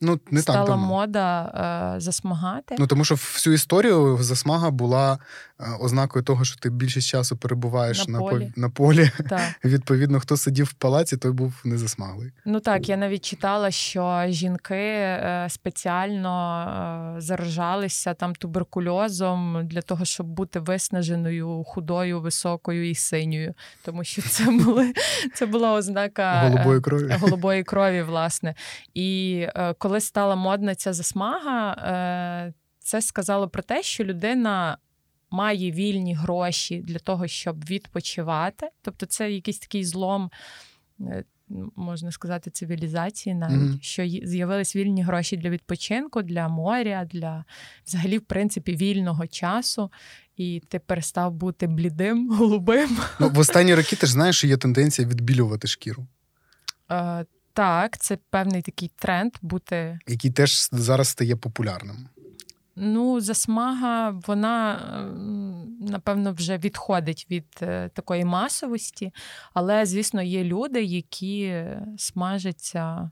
[0.01, 0.85] Ну, не стала так давно.
[0.87, 2.75] мода е, засмагати.
[2.79, 5.19] Ну тому що всю історію засмага була
[5.79, 8.51] ознакою того, що ти більшість часу перебуваєш На на, полі.
[8.55, 9.11] на полі.
[9.29, 9.41] Так.
[9.65, 12.31] Відповідно, хто сидів в палаці, той був не засмаглий.
[12.45, 20.05] Ну так, я навіть читала, що жінки е, спеціально е, заражалися там туберкульозом для того,
[20.05, 23.53] щоб бути виснаженою, худою, високою і синьою.
[23.85, 24.93] Тому що це були
[25.33, 27.13] це була ознака е, Голубої крові.
[27.21, 28.55] голубої крові, власне.
[28.93, 34.77] І е, коли стала модна ця засмага, е, це сказало про те, що людина.
[35.35, 38.69] Має вільні гроші для того, щоб відпочивати.
[38.81, 40.31] Тобто, це якийсь такий злом,
[41.01, 41.23] е,
[41.75, 43.79] можна сказати, цивілізації, навіть Мгм.
[43.81, 47.45] що з'явились вільні гроші для відпочинку, для моря, для
[47.87, 49.91] взагалі, в принципі, вільного часу.
[50.37, 52.97] І ти перестав бути блідим, голубим.
[53.19, 56.07] Ну, в останні роки ти ж знаєш, що є тенденція відбілювати шкіру,
[56.91, 62.09] Е, так, це певний такий тренд бути який теж зараз стає популярним.
[62.75, 64.79] Ну, засмага, вона
[65.79, 69.13] напевно вже відходить від е, такої масовості,
[69.53, 71.63] але, звісно, є люди, які
[71.97, 73.11] смажаться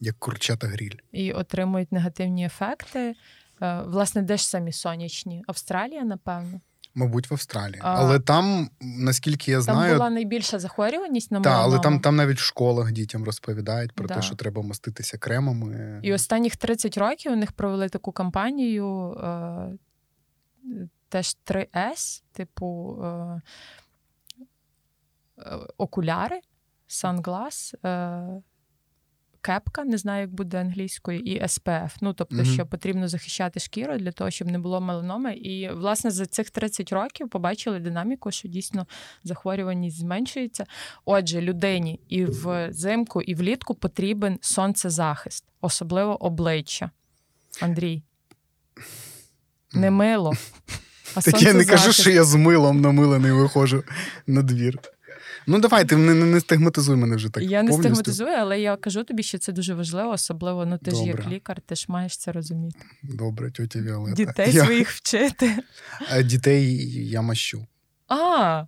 [0.00, 0.96] Як курчата гріль.
[1.12, 3.14] і отримують негативні ефекти.
[3.62, 5.42] Е, Власне, де ж самі сонячні?
[5.46, 6.60] Австралія, напевно.
[6.96, 7.80] Мабуть, в Австралії.
[7.84, 12.16] А- Але там, наскільки я Там знаю, була найбільша захворюваність на та, але там, там
[12.16, 14.14] навіть в школах дітям розповідають про Да.
[14.14, 16.00] те, що треба маститися кремами.
[16.02, 19.68] І останніх 30 років у них провели таку кампанію е,
[21.08, 23.40] теж 3С, типу е,
[25.38, 26.40] е, окуляри,
[26.86, 28.22] санглас, е,
[29.44, 31.90] кепка, не знаю, як буде англійською, і SPF.
[32.00, 32.44] Ну, тобто, Мгм.
[32.44, 35.34] що потрібно захищати шкіру для того, щоб не було меланоми.
[35.34, 38.86] І, власне, за цих 30 років побачили динаміку, що дійсно
[39.24, 40.66] захворюваність зменшується.
[41.04, 46.90] Отже, людині і взимку, і влітку потрібен сонцезахист, особливо обличчя.
[47.60, 48.02] Андрій.
[49.72, 50.32] Не мило.
[51.14, 53.84] А Так я не кажу, що я з милом намилений виходжу
[54.26, 54.78] на двір.
[55.46, 57.42] Ну, давай, ти не, не, стигматизуй мене вже так.
[57.42, 61.04] я не стигматизую, але я кажу тобі, що це дуже важливо, особливо ну ти ж
[61.04, 62.78] як лікар, ти ж маєш це розуміти.
[63.02, 64.14] Добре, тьотя Віолета.
[64.14, 65.58] Дітей я, своїх вчити.
[66.24, 67.66] Дітей я мащу.
[68.08, 68.64] А,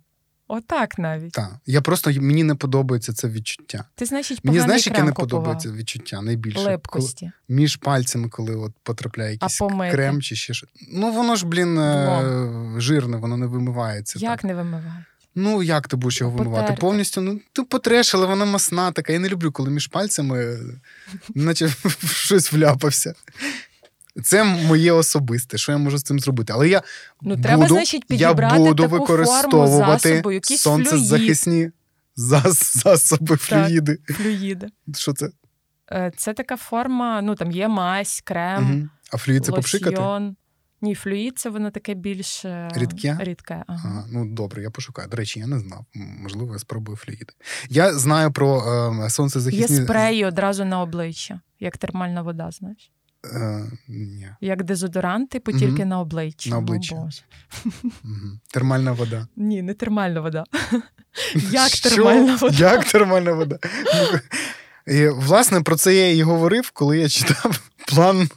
[0.47, 1.31] отак навіть.
[1.31, 1.55] Так.
[1.65, 3.85] Я просто мені не подобається це відчуття.
[3.95, 6.79] Ти, значить, Мені знаєш, яке не подобається відчуття найбільше.
[6.83, 7.11] Коли,
[7.47, 9.59] між пальцями, коли от потрапляє якийсь
[9.91, 10.69] крем чи ще щось.
[10.93, 14.19] Ну, воно ж, блін, е, жирне, воно не вимивається.
[14.19, 14.43] Як так.
[14.43, 15.05] не вимиває?
[15.39, 16.61] Ну, як ти будеш його вимивати?
[16.61, 16.81] Потерти.
[16.81, 19.13] Повністю, ну ти потреш, але вона масна така.
[19.13, 20.59] Я не люблю, коли між пальцями, е,
[21.35, 21.69] наче
[22.05, 23.13] щось вляпався.
[24.23, 26.53] Це моє особисте, що я можу з цим зробити.
[26.53, 26.81] Але я
[27.21, 31.71] Ну, буду, треба, значить, я буду таку використовувати форму засобу, сонцезахисні
[32.15, 33.97] зас, засоби, флюїди.
[34.07, 34.67] флюїди.
[34.95, 35.29] Що це?
[35.91, 38.89] Е, Це така форма, ну там є мазь, крем, Угу.
[39.11, 39.95] А флюїд це попшикати?
[40.81, 43.17] Ні, флюїд це воно таке більш е, Рідке?
[43.19, 43.81] рідке ага.
[43.89, 45.07] Ага, ну добре, я пошукаю.
[45.07, 45.85] До речі, я не знав.
[45.95, 47.33] Можливо, я спробую флюїди.
[47.69, 48.63] Я знаю про
[48.99, 49.83] е, Є сонцезахисні.
[49.83, 52.91] спреї одразу на обличчя, як термальна вода, знаєш.
[53.33, 54.27] Е, ні.
[54.41, 55.59] Як дезодорант, типу, Мгм.
[55.59, 56.49] тільки на обличчя.
[56.49, 56.61] На О.
[56.61, 56.95] Боже.
[58.03, 58.39] Угу.
[58.53, 59.27] Термальна вода.
[59.35, 60.43] Ні, не термальна вода.
[61.51, 61.89] Як Що?
[61.89, 62.55] термальна вода?
[62.73, 63.59] Як термальна вода?
[64.87, 68.29] І, власне, про це я і говорив, коли я читав план,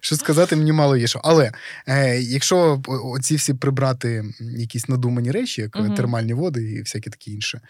[0.00, 1.20] що сказати мені мало є що.
[1.24, 1.52] Але
[1.88, 5.94] е, якщо оці всі прибрати якісь надумані речі, як Мгм.
[5.94, 7.60] термальні води і всяке таке інше,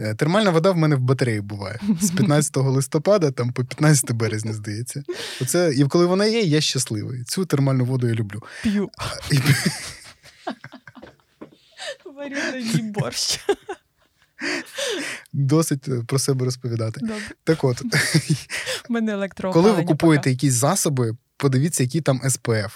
[0.00, 4.52] е, термальна вода в мене в батареї буває з 15 листопада там по 15 березня,
[4.52, 5.02] здається.
[5.42, 7.24] Оце, і коли вона є, я щасливий.
[7.24, 8.42] Цю термальну воду я люблю.
[8.62, 8.90] П'ю.
[9.32, 9.38] І,
[12.16, 12.36] Варю
[12.74, 13.40] на борщ.
[15.34, 17.00] досить е, про себе розповідати.
[17.00, 17.16] Добре.
[17.44, 17.82] Так от,
[18.88, 20.30] мене Коли ви купуєте поки.
[20.30, 22.70] якісь засоби, подивіться, який там SPF,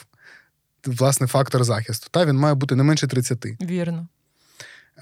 [0.87, 2.09] власне, фактор захисту.
[2.11, 3.47] Та він має бути не менше 30.
[3.61, 4.09] Вірно.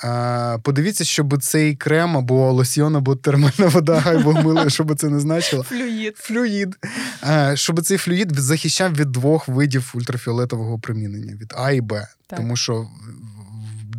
[0.02, 5.20] А, подивіться, щоб цей крем або лосьйон, або термальна вода, або мило, щоб це не
[5.20, 5.62] значило.
[5.62, 6.16] Флюїд.
[6.16, 6.76] Флюїд.
[7.20, 12.06] А, щоб цей флюїд захищав від двох видів ультрафіолетового опромінення від А і Б.
[12.26, 12.38] Так.
[12.38, 12.86] Тому що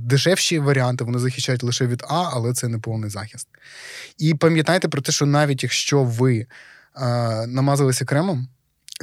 [0.07, 3.47] дешевші варіанти вони захищають лише від А, але це не повний захист.
[4.17, 6.45] І пам'ятайте про те, що навіть якщо ви
[6.93, 8.47] а, намазалися кремом,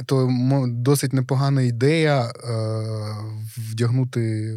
[0.05, 0.29] то
[0.67, 2.31] досить непогана ідея е,
[3.57, 4.55] вдягнути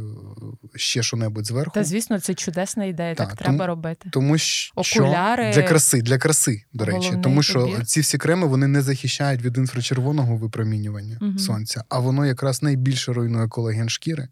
[0.75, 1.71] ще що-небудь зверху.
[1.75, 4.09] Та звісно, це чудесна ідея, так, Так, треба робити.
[4.13, 7.87] Тому що Окуляри- для краси, для краси, до речі, тому що убір.
[7.87, 11.39] ці всі креми вони не захищають від інфрачервоного випромінювання Мгм.
[11.39, 14.29] сонця, а воно якраз найбільше руйнує колаген шкіри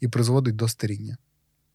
[0.00, 1.16] і призводить до старіння.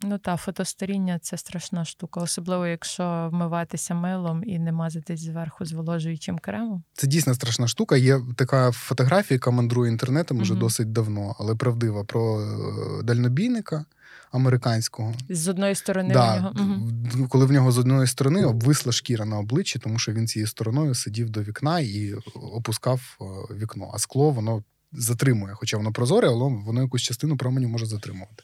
[0.04, 6.40] Ну та фотостаріння це страшна штука, особливо якщо вмиватися милом і не мазатись зверху зволожуючим
[6.40, 6.84] кремом.
[6.94, 7.98] Це дійсно страшна штука.
[7.98, 10.60] Є така фотографія, яка мандрує інтернетом вже угу.
[10.60, 13.86] досить давно, але правдива про е, дальнобійника
[14.32, 15.14] американського.
[15.30, 16.80] З одної сторони да, в нього.
[17.16, 17.28] Угу.
[17.28, 20.96] коли в нього з одної сторони обвисла шкіра на обличчі, тому що він цією стороною
[20.96, 26.64] сидів до вікна і опускав е, вікно, а скло воно затримує, хоча воно прозоре, але
[26.66, 28.44] воно якусь частину променю може затримувати.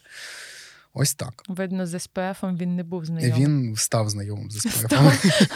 [0.93, 1.43] Ось так.
[1.47, 3.43] Видно, з СПФ він не був знайомий.
[3.45, 4.93] Він став знайомим з СПФ.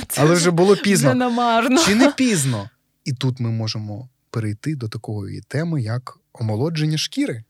[0.17, 1.09] Але вже було пізно.
[1.09, 1.83] Вже намарно.
[1.85, 2.69] Чи не пізно?
[3.05, 7.43] І тут ми можемо перейти до такої теми, як омолодження шкіри.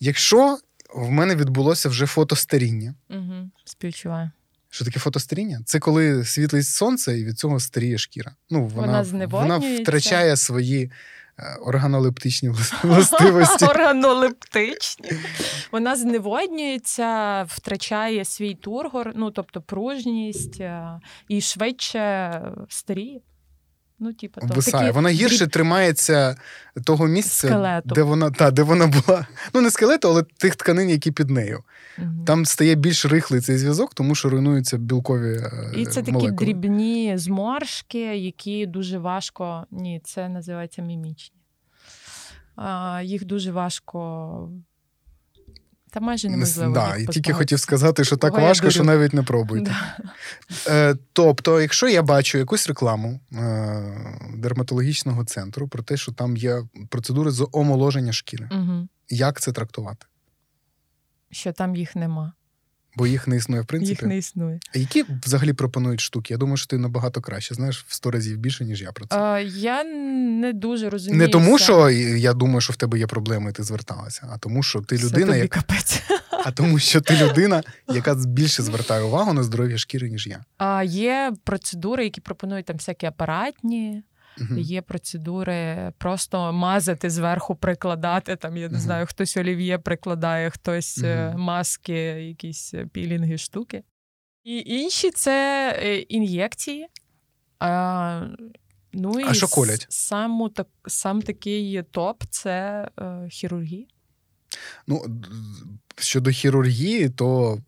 [0.00, 0.58] Якщо
[0.94, 2.94] в мене відбулося вже фотостаріння.
[3.10, 4.30] Угу, Співчуваю.
[4.70, 5.60] Що таке фотостаріння?
[5.64, 8.34] Це коли світлить сонце і від цього старіє шкіра.
[8.50, 10.90] Ну, Вона вона, вона втрачає свої
[11.60, 12.48] органолептичні
[12.82, 13.64] властивості.
[13.64, 15.10] Органолептичні.
[15.72, 23.20] Вона зневоднюється, втрачає свій тургор, ну тобто пружність е, і швидше старіє.
[24.04, 24.84] Ну, типу, то, Висає.
[24.84, 24.94] Такі...
[24.94, 26.36] Вона гірше тримається
[26.84, 27.94] того місця, Скелету.
[27.94, 29.26] де вона та, де вона була.
[29.54, 31.62] Ну, не скелету, але тих тканин, які під нею.
[31.98, 32.08] Угу.
[32.26, 35.36] Там стає більш рихлий цей зв'язок, тому що руйнуються білкові.
[35.36, 36.32] Е, І це молекули.
[36.32, 39.66] такі дрібні зморшки, які дуже важко.
[39.70, 41.36] Ні, це називається мімічні.
[42.56, 44.48] А, Їх дуже важко.
[45.92, 46.74] Та майже неможливо.
[46.74, 49.76] Да, і тільки хотів сказати, що так важко, що навіть не пробуйте.
[49.98, 50.12] Да.
[50.72, 56.62] Е, Тобто, якщо я бачу якусь рекламу е, дерматологічного центру про те, що там є
[56.88, 58.88] процедури з омоложення шкіри, угу.
[59.08, 60.06] як це трактувати?
[61.30, 62.32] Що там їх нема.
[62.96, 63.90] Бо їх не існує, в принципі.
[63.90, 64.60] Їх не існує.
[64.74, 66.34] А які взагалі пропонують штуки?
[66.34, 69.16] Я думаю, що ти набагато краще знаєш в сто разів більше, ніж я про це.
[69.16, 71.18] А, Я не дуже розумію.
[71.18, 74.62] Не тому, що я думаю, що в тебе є проблеми, і ти зверталася, а тому,
[74.62, 75.50] що ти людина, тобі як...
[75.50, 76.02] капець.
[76.30, 77.62] а тому, що ти людина,
[77.94, 80.44] яка більше звертає увагу на здоров'я шкіри, ніж я.
[80.58, 84.02] А Є процедури, які пропонують там всякі апаратні.
[84.38, 84.58] Uh-huh.
[84.58, 88.36] Є процедури просто мазати зверху, прикладати.
[88.36, 88.80] Там я не uh-huh.
[88.80, 91.36] знаю, хтось олів'є прикладає, хтось uh-huh.
[91.36, 93.82] маски, якісь е, пілінги, штуки.
[94.44, 96.86] І інші це е, ін'єкції.
[97.58, 98.26] А,
[98.92, 99.86] ну, і а що колять?
[99.88, 103.86] Сам, так, сам такий топ це е, хірургія.
[104.86, 105.22] Ну,
[105.98, 107.58] щодо хірургії, то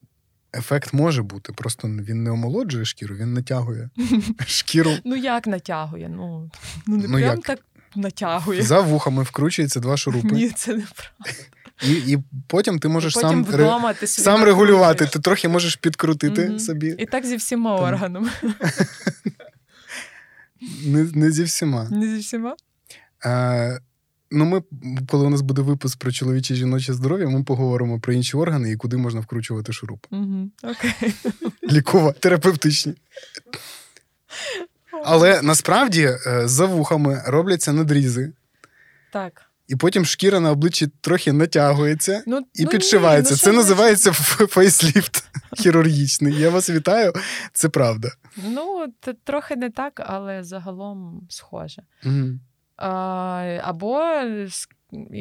[0.54, 3.88] Ефект може бути, просто він не омолоджує шкіру, він натягує
[4.46, 4.92] шкіру.
[5.04, 6.08] Ну як натягує?
[6.08, 6.50] Ну
[6.86, 7.40] ну не ну, прям як?
[7.40, 7.60] так
[7.94, 8.62] натягує.
[8.62, 10.28] За вухами вкручується два шурупи.
[10.28, 11.40] Ні, це не правда.
[11.82, 15.06] І і потім ти можеш потім сам вдома ти сам регулювати.
[15.06, 16.58] Ти трохи можеш підкрутити угу.
[16.58, 16.96] собі.
[16.98, 17.84] І так зі всіма Там.
[17.84, 18.30] органами.
[20.86, 21.88] Не не зі всіма.
[21.90, 22.56] Не зі всіма?
[23.24, 23.80] Е,
[24.30, 24.62] Ну, ми,
[25.08, 28.76] коли у нас буде випуск про чоловіче жіноче здоров'я, ми поговоримо про інші органи і
[28.76, 30.06] куди можна вкручувати шуруп.
[30.10, 31.14] Угу, окей.
[31.70, 32.94] Лікова, терапевтичні.
[35.04, 38.32] Але насправді е, за вухами робляться надрізи.
[39.12, 39.42] Так.
[39.68, 43.34] І потім шкіра на обличчі трохи натягується ну, і ну, підшивається.
[43.34, 45.24] Ні, ну, це називається фейсліфт
[45.56, 46.34] хірургічний.
[46.34, 47.12] Я вас вітаю,
[47.52, 48.12] це правда.
[48.37, 51.82] Ну, це трохи не так, але загалом схоже.
[52.04, 52.28] Угу.
[52.76, 54.00] Або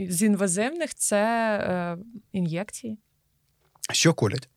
[0.09, 1.23] з інвазивних це
[1.57, 1.97] е,
[2.31, 2.97] ін'єкції.
[3.91, 4.49] Що колять?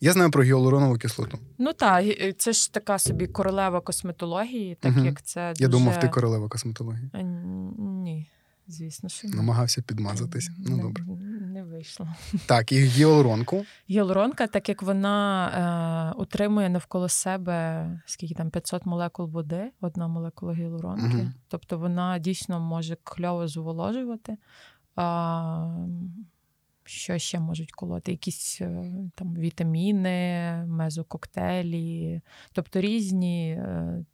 [0.00, 1.38] Я знаю про гіалуронову кислоту.
[1.58, 2.04] Ну так,
[2.38, 5.04] це ж така собі королева косметології, так угу.
[5.04, 5.54] як це.
[5.56, 7.10] Я думав, ти королева косметології.
[7.78, 8.30] Ні.
[8.66, 9.34] Звісно, що ні.
[9.34, 10.50] намагався підмазатись.
[10.58, 11.04] Ну добре.
[11.80, 12.08] Вийшло.
[12.46, 13.64] Так, і гіалуронку.
[13.90, 20.52] Гіалуронка, так як вона е, утримує навколо себе скільки там 500 молекул води, одна молекула
[20.52, 21.16] гіалуронки.
[21.16, 21.26] Угу.
[21.48, 24.36] Тобто вона дійсно може кльово зволожувати.
[24.96, 25.86] А,
[26.84, 28.10] що ще можуть колоти?
[28.10, 32.20] Якісь е, там вітаміни, мезококтейлі,
[32.52, 34.04] тобто різні е,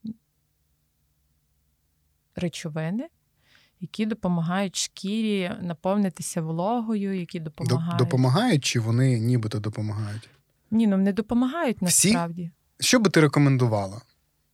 [2.36, 3.08] речовини
[3.80, 7.98] які допомагають шкірі наповнитися вологою, які допомагають.
[7.98, 10.30] Допомагають чи вони нібито допомагають?
[10.70, 12.50] Ні, ну не допомагають насправді.
[12.78, 12.86] Всі?
[12.88, 14.00] Що би ти рекомендувала?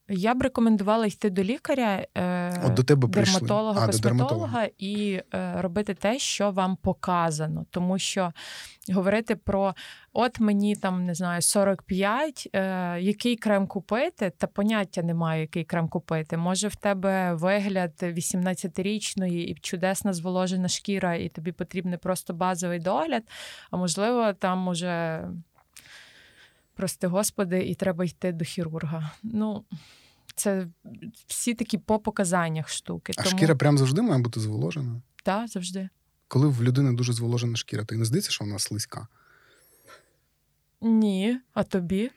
[0.08, 5.54] Я б рекомендувала йти до лікаря, е, От до тебе дерматолога, а, косметолога і е,
[5.62, 7.66] робити те, що вам показано.
[7.70, 8.32] Тому що
[8.92, 9.74] говорити про
[10.12, 15.88] от мені там не знаю 45, е, який крем купити, та поняття немає, який крем
[15.88, 16.36] купити.
[16.36, 23.22] Може в тебе вигляд 18-річної і чудесна зволожена шкіра, і тобі потрібний просто базовий догляд.
[23.70, 25.24] А можливо, там уже.
[26.74, 29.12] Прости господи, і треба йти до хірурга.
[29.22, 29.64] Ну
[30.34, 30.66] це
[31.26, 33.12] всі такі по показаннях штуки.
[33.18, 33.36] А Тому...
[33.36, 35.02] шкіра прям завжди має бути зволожена?
[35.24, 35.88] Так, завжди.
[36.28, 39.08] Коли в людини дуже зволожена шкіра, то й не здається, що вона слизька.
[40.80, 42.10] Ні, а тобі?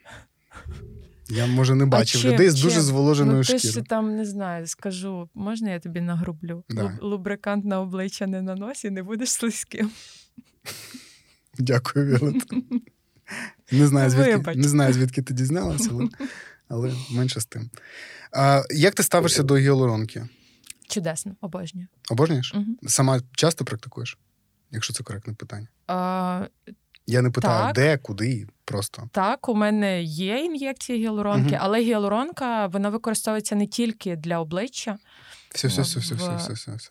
[1.30, 3.62] Я, може, не бачив чим, людей з дуже зволоженою ну, шкірою.
[3.62, 6.64] Ти ж там не знаю, скажу, можна я тобі нагрублю?
[6.70, 6.98] Да.
[7.02, 9.92] Лубрикант на обличчя не на носі, не будеш слизьким.
[11.58, 12.54] Дякую, Віолет.
[13.72, 16.08] Не знаю, звідки не знаю, звідки ти дізналася, але
[16.68, 17.70] але менше з тим.
[18.32, 20.28] А, Як ти ставишся до гіалуронки?
[20.88, 21.88] Чудесно, обожнюю.
[22.10, 22.54] Обожнюєш?
[22.56, 22.66] Угу.
[22.88, 24.18] Сама часто практикуєш,
[24.72, 25.68] якщо це коректне питання?
[25.88, 26.46] А,
[27.08, 27.76] Я не питаю, так.
[27.76, 29.10] де, куди, просто.
[29.12, 31.60] Так, у мене є ін'єкції гіалуронки, угу.
[31.60, 34.98] але гіалуронка вона використовується не тільки для обличчя.
[35.56, 36.90] Все, все, все, все, все, все, все, все.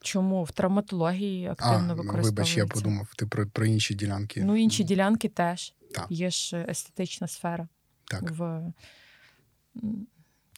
[0.00, 2.30] Чому в травматології активно а, використовується?
[2.30, 4.44] Вибач, я подумав, ти про про інші ділянки.
[4.44, 5.74] Ну, інші ділянки теж.
[5.94, 6.06] Так.
[6.10, 7.68] Є ж естетична сфера
[8.04, 8.30] так.
[8.30, 8.62] в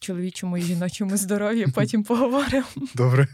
[0.00, 1.66] чоловічому і жіночому здоров'ї.
[1.74, 2.66] Потім поговоримо.
[2.94, 3.28] Добре.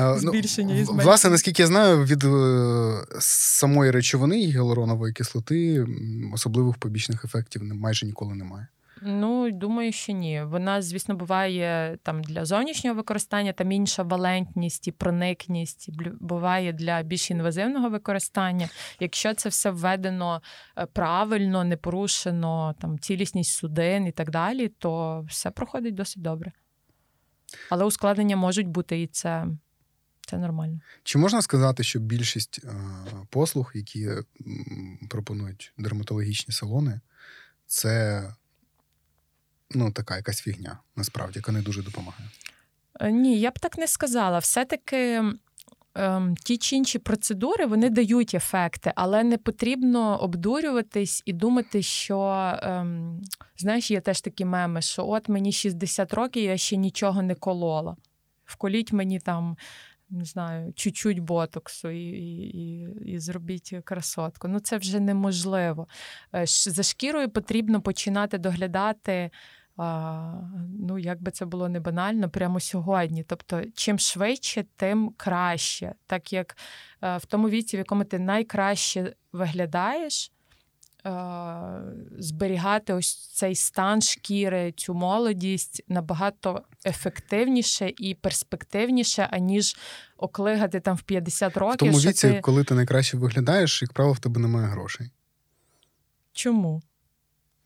[0.00, 5.86] Ну, Збільшення і Власне, наскільки я знаю, від е, самої речовини гіалуронової кислоти
[6.34, 8.66] особливих побічних ефектів майже ніколи немає.
[9.06, 10.42] Ну, думаю, що ні.
[10.42, 15.90] Вона, звісно, буває там для зовнішнього використання, там інша валентність і проникність
[16.20, 18.68] буває для більш інвазивного використання.
[19.00, 20.42] Якщо це все введено
[20.78, 26.52] е, правильно, не порушено там цілісність судин і так далі, то все проходить досить добре.
[27.70, 29.46] Але ускладнення можуть бути і це.
[30.26, 30.80] Це нормально.
[31.02, 32.74] Чи можна сказати, що більшість е,
[33.30, 34.08] послуг, які
[35.10, 37.00] пропонують дерматологічні салони,
[37.66, 38.22] це
[39.74, 42.30] ну, така якась фігня, насправді, яка не дуже допомагає.
[43.00, 44.38] Е, ні, я б так не сказала.
[44.38, 45.22] Все-таки
[45.94, 52.52] ем, ті чи інші процедури вони дають ефекти, але не потрібно обдурюватись і думати, що
[52.62, 53.22] ем,
[53.56, 57.96] знаєш, є теж такі меми, що от мені 60 років, я ще нічого не колола.
[58.44, 59.56] Вколіть мені там.
[60.10, 64.48] Не знаю, чуть-чуть ботоксу і і, і, зробіть красотку.
[64.48, 65.86] Ну це вже неможливо.
[66.34, 69.30] Е, за шкірою потрібно починати доглядати
[69.76, 73.24] ну, як би це було не банально, прямо сьогодні.
[73.24, 75.94] Тобто, чим швидше, тим краще.
[76.06, 76.56] Так як
[77.02, 80.32] е, в тому віці, в якому ти найкраще виглядаєш,
[81.06, 81.12] е,
[82.18, 89.76] зберігати ось цей стан шкіри, цю молодість набагато ефективніше і перспективніше, аніж
[90.16, 91.74] оклигати там в 50 років.
[91.74, 92.40] В тому віці, ти...
[92.40, 95.10] коли ти найкраще виглядаєш, як правило, в тебе немає грошей.
[96.32, 96.82] Чому?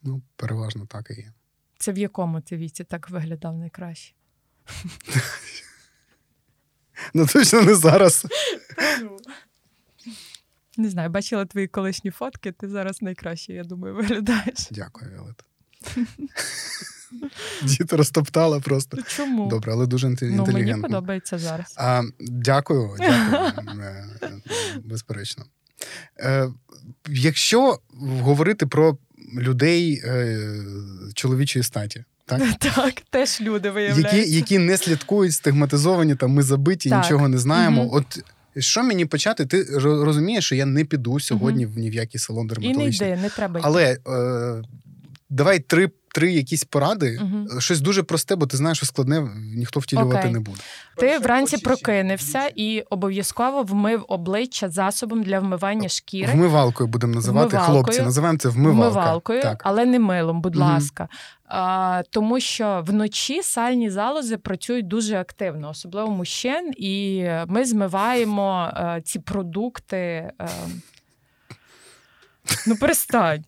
[0.03, 1.33] Ну, переважно так і є.
[1.79, 4.13] Це в якому ти віці так виглядав найкраще?
[7.13, 8.25] Ну, точно не зараз.
[10.77, 14.67] Не знаю, бачила твої колишні фотки, ти зараз найкраще, я думаю, виглядаєш.
[14.71, 15.43] Дякую, Віолета.
[17.63, 18.97] Діти розтоптала просто.
[19.01, 19.49] Чому?
[19.49, 20.53] Добре, але дуже інтелігентно.
[20.53, 21.75] Ну, Мені подобається зараз.
[21.77, 23.81] А, Дякую, дякую.
[23.81, 24.05] Е,
[24.83, 25.45] безперечно.
[26.19, 26.49] Е,
[27.07, 28.97] Якщо говорити про
[29.37, 30.39] людей е,
[31.13, 32.03] чоловічої статі.
[32.25, 32.41] Так,
[32.75, 34.17] Так, теж люди виявляються.
[34.17, 37.03] Які які не слідкують, стигматизовані, там ми забиті, так.
[37.03, 37.83] нічого не знаємо.
[37.83, 37.97] Угу.
[37.97, 38.23] От
[38.57, 39.45] що мені почати?
[39.45, 41.75] Ти розумієш, що я не піду сьогодні угу.
[41.75, 43.07] в ні в який салон дерматологічний.
[43.07, 43.59] І не йди, не треба.
[43.63, 44.61] Але е,
[45.29, 47.61] давай три три якісь поради, угу.
[47.61, 50.31] щось дуже просте, бо ти знаєш, що складне ніхто втілювати okay.
[50.31, 50.59] не буде.
[50.97, 56.33] Ти вранці прокинувся і обов'язково вмив обличчя засобом для вмивання шкіри.
[56.33, 58.01] Вмивалкою будемо називати вмивалкою, хлопці.
[58.01, 58.89] Називаємо це вмивалка.
[58.89, 59.61] вмивалкою, так.
[59.65, 60.65] але не милом, будь угу.
[60.65, 61.07] ласка.
[61.45, 68.97] А, Тому що вночі сальні залози працюють дуже активно, особливо мужчин, і ми змиваємо а,
[68.97, 70.31] е, ці продукти.
[70.37, 70.47] А, е,
[72.67, 73.43] Ну, перестань.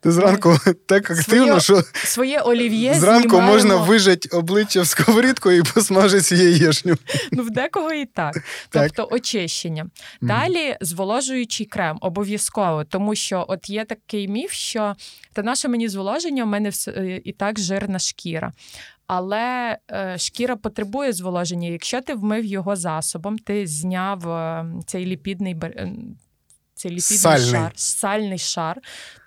[0.00, 0.56] Ти зранку
[0.86, 6.96] так активно, що своє олів'є зранку можна вижити обличчя в сковорідку і посмажити яєшню.
[7.32, 8.36] Ну, в декого і так.
[8.70, 9.86] Тобто очищення.
[10.20, 14.96] Далі зволожуючий крем обов'язково, тому що от є такий міф, що
[15.32, 18.52] та наше мені зволоження, у мене е, і так жирна шкіра.
[19.06, 21.68] Але е, шкіра потребує зволоження.
[21.68, 25.56] Якщо ти вмив його засобом, ти зняв е, цей ліпідний
[26.76, 27.50] е, цей ліпідний сальний.
[27.50, 28.80] шар, сальний шар,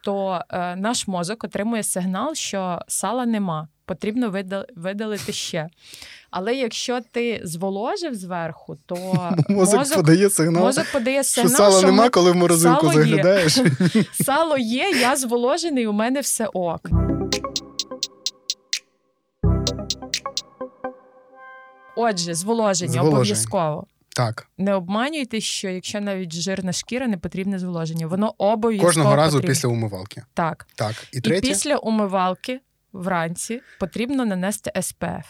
[0.03, 4.43] то е, наш мозок отримує сигнал, що сала нема, потрібно
[4.75, 5.69] видалити ще.
[6.31, 8.95] Але якщо ти зволожив зверху, то
[9.49, 13.59] мозок, мозок подає сигнал, мозок подає сигнал, що сала що нема, коли в морозилку заглядаєш.
[14.11, 16.89] Сало є, я зволожений, у мене все ок.
[21.95, 23.85] Отже, зволоження обов'язково.
[24.19, 24.47] Так.
[24.57, 28.07] Не обманюйте, що якщо навіть жирна шкіра, не потрібне зволоження.
[28.07, 29.53] Воно обов'язково кожного разу потрібне.
[29.53, 30.23] після умивалки.
[30.33, 30.67] Так.
[30.75, 30.95] Так.
[31.13, 31.47] І третє?
[31.47, 32.59] І після умивалки
[32.93, 35.27] вранці потрібно нанести СПФ.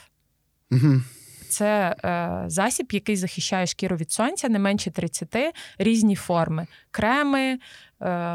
[0.72, 1.02] Угу.
[1.50, 5.36] Це е, засіб, який захищає шкіру від сонця не менше 30,
[5.78, 7.60] різні форми: креми,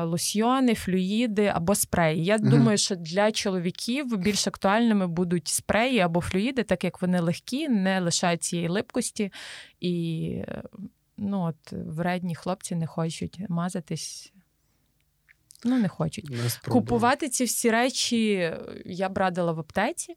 [0.05, 2.25] лосьйони, флюїди або спреї.
[2.25, 2.49] Я угу.
[2.49, 8.01] думаю, що для чоловіків більш актуальними будуть спреї або флюїди, так як вони легкі, не
[8.01, 9.33] лишають цієї липкості
[9.81, 10.27] і.
[10.49, 10.63] Е,
[11.17, 14.33] ну, от вредні хлопці не хочуть мазатись
[15.65, 16.31] Ну, не хочуть.
[16.31, 18.53] Не Купувати ці всі речі
[18.85, 20.17] я б радила в аптеці.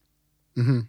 [0.58, 0.86] Угу.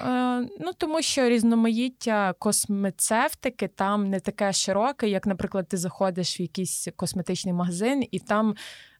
[0.00, 6.42] Е, ну, Тому що різноманіття космецевтики там не таке широке, як, наприклад, ти заходиш в
[6.42, 8.54] якийсь косметичний магазин, і там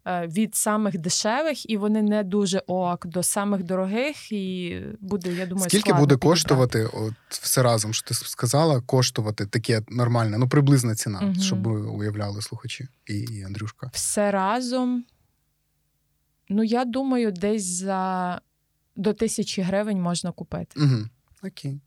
[0.07, 4.33] Е, від самих дешевих, і вони не дуже ок до самих дорогих.
[4.33, 9.83] І буде, я думаю, скільки буде коштувати от все разом, що ти сказала, коштувати таке
[9.89, 11.35] нормальне, ну приблизна ціна, угу.
[11.35, 13.91] щоб уявляли слухачі і, і Андрюшка.
[13.93, 15.05] Все разом.
[16.49, 18.41] Ну, я думаю, десь за
[18.97, 20.81] до тисячі гривень можна купити.
[20.81, 21.05] Угу.
[21.45, 21.81] Окей.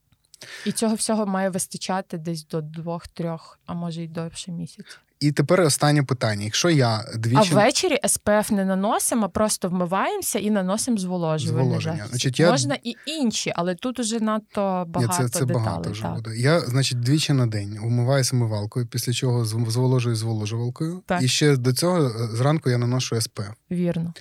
[0.65, 4.99] І цього всього має вистачати десь до двох-трьох, а може й довше місяць.
[5.19, 6.43] І тепер останнє питання.
[6.43, 7.49] Якщо я двічі...
[7.51, 11.63] А ввечері СПФ не наносимо, а просто вмиваємося і наносимо зволожування.
[11.63, 12.05] зволоження.
[12.09, 12.51] Значить, я...
[12.51, 15.65] Можна і інші, але тут уже надто багато Ні, це, це деталей.
[15.65, 16.15] Багато вже так.
[16.15, 16.37] буде.
[16.37, 21.03] Я, значить, двічі на день вмиваюся мивалкою, після чого зволожую зволожувалкою.
[21.05, 21.21] Так.
[21.21, 23.49] І ще до цього е, зранку я наношу СПФ.
[23.71, 24.13] Вірно.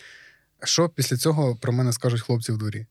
[0.67, 2.87] Що після цього про мене скажуть хлопці в дворі?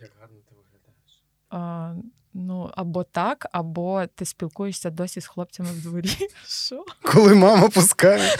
[0.00, 1.22] Як гарно ти виглядаєш?
[1.50, 1.94] А...
[2.36, 6.10] Ну, або так, або ти спілкуєшся досі з хлопцями в дворі.
[6.46, 6.84] Що?
[7.02, 8.36] Коли мама пускає.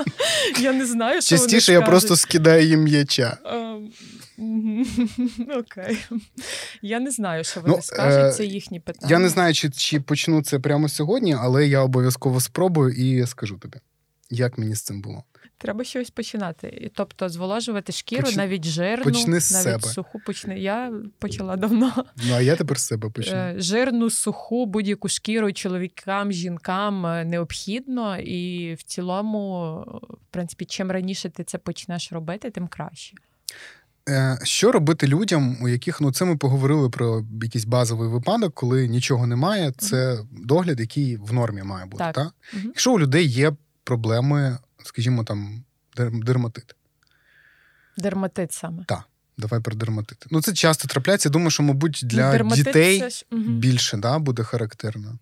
[0.60, 3.38] Я не знаю, що Частіше я просто скидаю їм м'яча.
[5.58, 6.06] Окей.
[6.82, 9.10] Я не знаю, що вони ну, скажуть, це їхні питання.
[9.10, 13.58] Я не знаю, чи, чи почну це прямо сьогодні, але я обов'язково спробую і скажу
[13.58, 13.78] тобі,
[14.30, 15.24] як мені з цим було.
[15.58, 16.90] Треба щось починати.
[16.94, 18.36] Тобто зволожувати шкіру, Поч...
[18.36, 19.94] навіть жирну, почни з навіть себе.
[19.94, 20.58] суху почни.
[20.58, 22.04] Я почала давно.
[22.16, 23.36] Ну а я тепер з себе почну.
[23.36, 29.74] Е, жирну, суху, будь-яку шкіру чоловікам, жінкам е, необхідно, і в цілому,
[30.10, 33.16] в принципі, чим раніше ти це почнеш робити, тим краще.
[34.08, 38.88] Е, що робити людям, у яких ну це ми поговорили про якийсь базовий випадок, коли
[38.88, 42.04] нічого немає, це догляд, який в нормі має бути.
[42.04, 42.14] Так.
[42.14, 42.34] так?
[42.52, 42.62] Угу.
[42.64, 43.52] Якщо у людей є
[43.84, 45.64] проблеми скажімо, там,
[45.96, 46.76] дерматит.
[47.96, 48.84] Дерматит саме.
[48.88, 49.04] Так.
[49.36, 50.24] Давай про дерматит.
[50.30, 51.28] Ну, це часто трапляється.
[51.28, 53.24] Думаю, що, мабуть, для дерматит дітей ж...
[53.32, 55.18] більше да, буде характерно.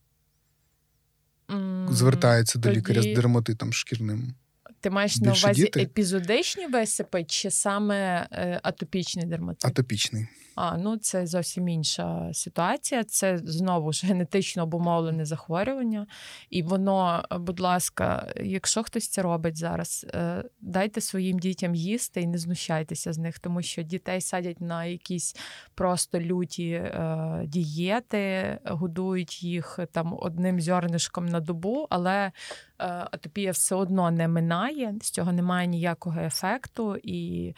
[1.48, 4.34] Mm, Звертається до лікаря з дерматитом шкірним.
[4.80, 5.80] Ти маєш Більше на увазі діти?
[5.82, 9.64] епізодичні ВСП чи саме е, атопічний дерматит?
[9.64, 10.26] Атопічний.
[10.54, 13.04] А, ну це зовсім інша ситуація.
[13.04, 16.06] Це знову ж генетично обумовлене захворювання.
[16.50, 22.26] І воно, будь ласка, якщо хтось це робить зараз, е, дайте своїм дітям їсти і
[22.26, 25.36] не знущайтеся з них, тому що дітей садять на якісь
[25.74, 32.32] просто люті е, дієти, годують їх там одним зернишком на добу, але е,
[32.78, 37.54] атопія все одно не минає, з цього немає ніякого ефекту, і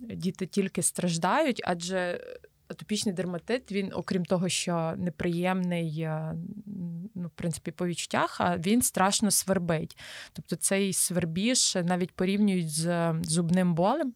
[0.00, 2.20] діти тільки страждають, адже
[2.68, 6.34] атопічний дерматит, він, окрім того, що неприємний, е,
[7.14, 9.98] ну, в принципі, по відчуттях, а він страшно свербить.
[10.32, 14.14] Тобто цей свербіж навіть порівнюють з зубним болем.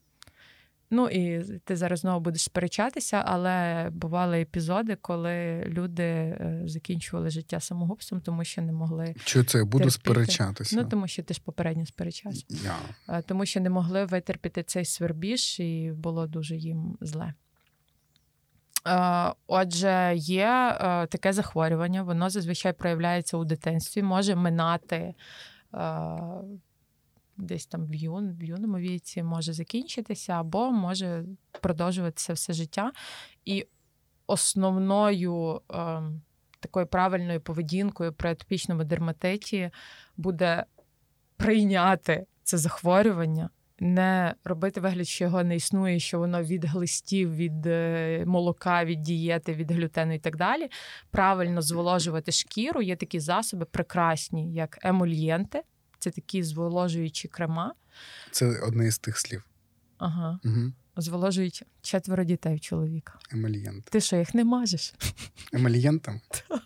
[0.91, 7.61] Ну і ти зараз знову будеш сперечатися, але бували епізоди, коли люди е, закінчували життя
[7.61, 9.15] самогубством, тому що не могли.
[9.25, 9.91] Чи це я буду терпіти.
[9.91, 10.77] сперечатися?
[10.77, 12.45] Ну тому що ти ж попередньо сперечався.
[12.51, 13.23] Yeah.
[13.27, 17.35] Тому що не могли витерпіти цей свербіж, і було дуже їм зле.
[19.47, 25.15] Отже, є е, таке захворювання, воно зазвичай проявляється у дитинстві, може минати
[27.37, 31.25] десь там в юн, в юному віці може закінчитися, або може
[31.61, 32.93] продовжуватися все життя.
[33.45, 33.67] І
[34.27, 36.03] основною е,
[36.61, 39.71] такою правильною поведінкою при атопічному дерматиті
[40.17, 40.65] буде
[41.37, 43.51] прийняти це захворювання.
[43.81, 49.03] Не робити вигляд, що його не існує, що воно від глистів, від е, молока, від
[49.03, 50.69] дієти, від глютену і так далі.
[51.11, 52.83] Правильно зволожувати шкіру.
[52.83, 55.63] Є такі засоби прекрасні, як емульєнти.
[56.07, 57.75] Це такі зволожуючі крема.
[58.31, 59.45] Це одне із тих слів.
[59.99, 60.41] Ага.
[60.45, 60.73] Угу.
[60.97, 63.19] Зволожують четверо дітей чоловіка.
[63.33, 63.85] Емольєнт.
[63.85, 64.95] Ти що, їх не мажеш?
[65.53, 66.21] Емольєнтом?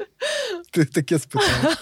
[0.70, 1.76] Ти таке спитав.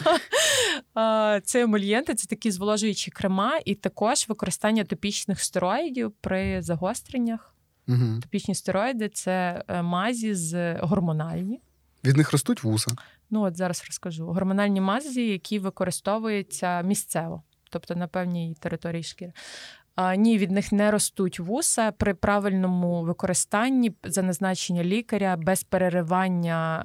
[1.44, 7.54] Це емольєнти, це такі зволожуючі крема, і також використання топічних стероїдів при загостреннях.
[7.88, 8.20] Угу.
[8.22, 11.60] Топічні стероїди це е, мазі з гормональні.
[12.04, 12.90] Від них ростуть вуса.
[13.34, 14.26] Ну от зараз розкажу.
[14.26, 19.32] Гормональні мазі, які використовуються місцево, тобто на певній території шкіри.
[20.16, 26.84] Ні, від них не ростуть вуса при правильному використанні за назначення лікаря без переривання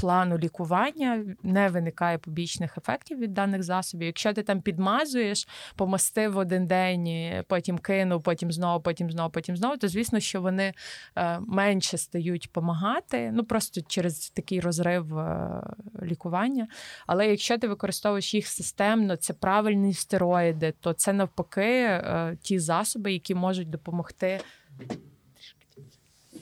[0.00, 4.06] плану лікування не виникає побічних ефектів від даних засобів.
[4.06, 9.76] Якщо ти там підмазуєш, помастив один день, потім кинув, потім знову, потім знову, потім знову,
[9.76, 10.74] то звісно, що вони
[11.16, 15.62] е, менше стають допомагати, ну просто через такий розрив е,
[16.02, 16.68] лікування.
[17.06, 23.12] Але якщо ти використовуєш їх системно, це правильні стероїди, то це навпаки е, ті засоби,
[23.12, 24.40] які можуть допомогти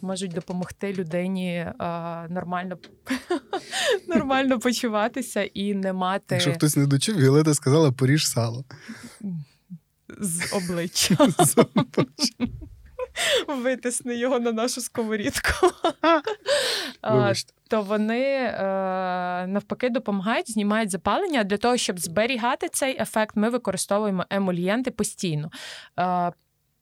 [0.03, 2.78] можуть допомогти людині а, нормально
[4.09, 6.34] нормально почуватися і не мати.
[6.34, 8.64] Якщо хтось не дочув, Віолета сказала поріж сало.
[10.20, 11.16] З обличчя.
[13.49, 15.70] Витисни його на нашу сковорідку.
[17.68, 18.55] То вони е,
[19.46, 21.44] навпаки допомагають, знімають запалення.
[21.44, 25.51] Для того, щоб зберігати цей ефект, ми використовуємо емолієнти постійно.
[25.99, 26.32] Е,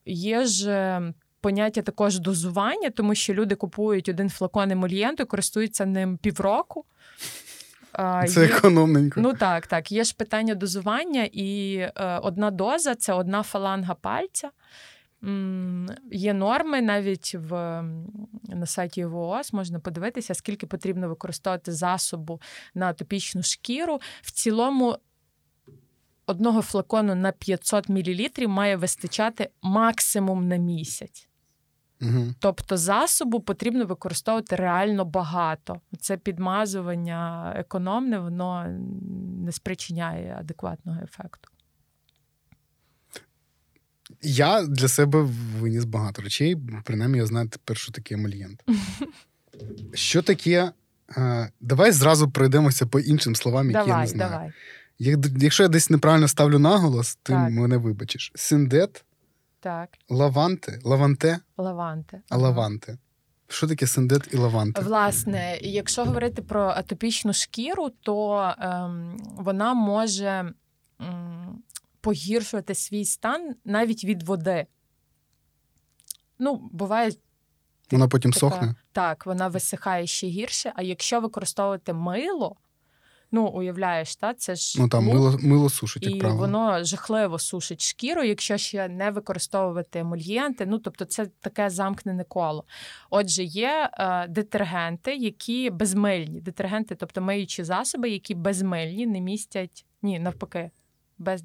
[0.05, 1.01] є ж
[1.47, 6.85] поняття також дозування, тому що люди купують один флакон емолієнту і користуються ним півроку.
[8.27, 9.21] Це є, економненько.
[9.21, 9.91] Ну так, так.
[9.91, 14.49] Є ж питання дозування, і е, одна доза це одна фаланга пальця.
[16.11, 17.51] Є норми навіть в,
[18.43, 22.41] на сайті ВООЗ можна подивитися, скільки потрібно використовувати засобу
[22.75, 23.99] на атопічну шкіру.
[24.21, 24.97] В цілому.
[26.29, 31.26] Одного флакону на 500 мл має вистачати максимум на місяць.
[32.01, 32.33] Угу.
[32.39, 35.81] Тобто засобу потрібно використовувати реально багато.
[35.99, 38.65] Це підмазування економне, воно
[39.45, 41.49] не спричиняє адекватного ефекту.
[44.21, 45.21] Я для себе
[45.59, 48.63] виніс багато речей, принаймні я знаю тепер, що таке емольєнт.
[49.93, 50.71] Що таке?
[51.17, 54.31] Е, давай зразу пройдемося по іншим словам, які давай, я не знаю.
[54.31, 54.51] Давай.
[55.39, 57.51] Якщо я десь неправильно ставлю наголос, ти так.
[57.51, 58.31] мене вибачиш.
[58.35, 59.05] Синдет
[59.59, 59.89] так.
[60.09, 60.79] Лаванте?
[60.83, 61.39] Лаванте?
[61.57, 62.21] Лаванте.
[62.29, 62.97] А лаванте.
[63.47, 64.81] Що таке синдет і лаванте?
[64.81, 70.53] Власне, якщо говорити про атопічну шкіру, то ем, вона може
[70.99, 71.63] ем,
[72.01, 74.65] погіршувати свій стан навіть від води.
[76.39, 77.11] Ну, буває.
[77.91, 78.75] Вона потім така, сохне?
[78.91, 80.73] Так, вона висихає ще гірше.
[80.75, 82.55] А якщо використовувати мило,
[83.31, 86.41] Ну, уявляєш, та це ж ну там мило мило сушить, як і правило.
[86.41, 90.65] воно жахливо сушить шкіру, якщо ще не використовувати емульєнти.
[90.65, 92.63] Ну тобто, це таке замкнене коло.
[93.09, 96.41] Отже, є е, детергенти, які безмильні.
[96.41, 100.71] Детергенти, тобто миючі засоби, які безмильні, не містять ні, навпаки,
[101.17, 101.43] без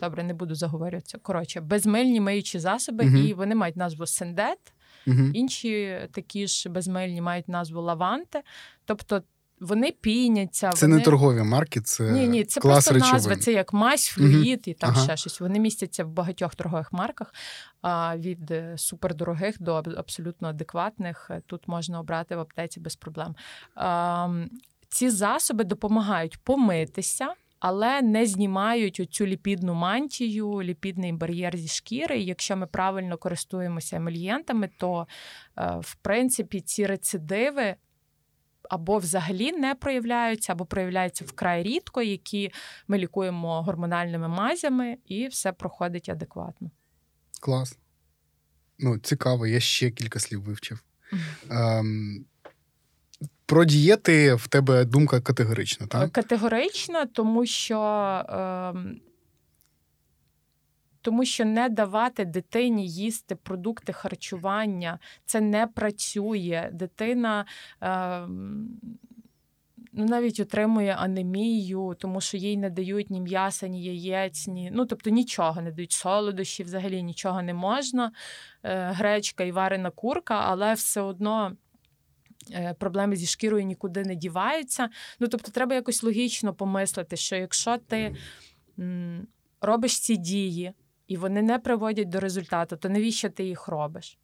[0.00, 1.18] добре, не буду заговорюватися.
[1.18, 3.16] Коротше, безмильні миючі засоби, угу.
[3.16, 4.58] і вони мають назву синдет.
[5.06, 5.30] Угу.
[5.34, 8.42] Інші такі ж безмильні мають назву лаванте.
[8.84, 9.22] Тобто
[9.60, 10.70] вони піняться.
[10.70, 10.98] Це вони...
[10.98, 13.12] не торгові марки, це ні, ні, це клас просто речовин.
[13.12, 13.36] назва.
[13.36, 15.04] Це як мазь, флюїд і там ага.
[15.04, 15.40] ще щось.
[15.40, 17.34] Вони містяться в багатьох торгових марках.
[18.16, 23.34] Від е, супердорогих до абсолютно адекватних е, тут можна обрати в аптеці без проблем.
[24.88, 27.34] Ці засоби допомагають помитися.
[27.60, 32.18] Але не знімають оцю ліпідну мантію, ліпідний бар'єр зі шкіри.
[32.18, 35.06] І якщо ми правильно користуємося емельєнтами, то
[35.58, 37.74] е, в принципі ці рецидиви
[38.70, 42.52] або взагалі не проявляються, або проявляються вкрай рідко, які
[42.88, 46.70] ми лікуємо гормональними мазями, і все проходить адекватно.
[47.40, 47.78] Клас.
[48.78, 50.82] Ну, цікаво, я ще кілька слів вивчив.
[51.50, 52.24] Ем,
[53.46, 56.12] Про дієти в тебе думка категорична, так?
[56.12, 57.80] Категорична, тому що
[58.28, 59.00] ем,
[61.08, 66.70] тому що не давати дитині їсти продукти харчування це не працює.
[66.72, 67.46] Дитина.
[67.82, 68.28] Е,
[69.92, 74.86] Ну, навіть отримує анемію, тому що їй не дають ні м'яса, ні яєць, ні ну
[74.86, 78.12] тобто нічого не дають солодощі, взагалі нічого не можна.
[78.62, 81.56] Е, гречка і варена курка, але все одно
[82.52, 84.88] е, проблеми зі шкірою нікуди не діваються.
[85.20, 88.16] Ну тобто, треба якось логічно помислити, що якщо ти
[89.60, 90.72] робиш ці дії,
[91.08, 94.18] і вони не приводять до результату, то навіщо ти їх робиш?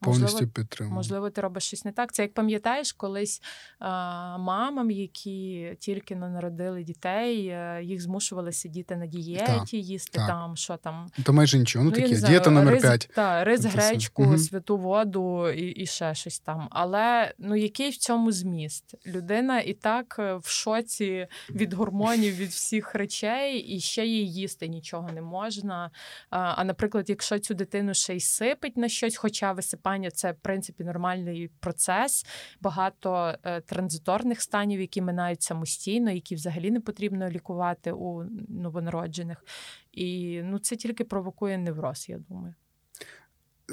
[0.00, 0.94] Повністю підтримую.
[0.94, 2.12] Можливо, ти робиш щось не так.
[2.12, 3.42] Це як пам'ятаєш, колись
[3.78, 10.18] а, мамам, які тільки не народили дітей, е, їх змушували сидіти на дієті, так, їсти
[10.18, 10.28] так.
[10.28, 11.06] там, що там.
[11.24, 11.84] То майже нічого.
[11.84, 13.10] Ну, ну таке, дієта номер 5.
[13.14, 14.38] Так, рис, гречку, угу.
[14.38, 16.68] святу воду і і ще щось там.
[16.70, 18.94] Але ну який в цьому зміст?
[19.06, 24.68] Людина і так е, в шоці від гормонів, від всіх речей, і ще їй їсти
[24.68, 25.90] нічого не можна.
[26.30, 30.36] А, а наприклад, якщо цю дитину ще й сипить на щось, хоча висипання це в
[30.42, 32.26] принципі нормальний процес.
[32.60, 39.44] Багато е, транзиторних станів, які минають самостійно, які взагалі не потрібно лікувати у новонароджених.
[39.92, 42.54] І ну це тільки провокує невроз, я думаю.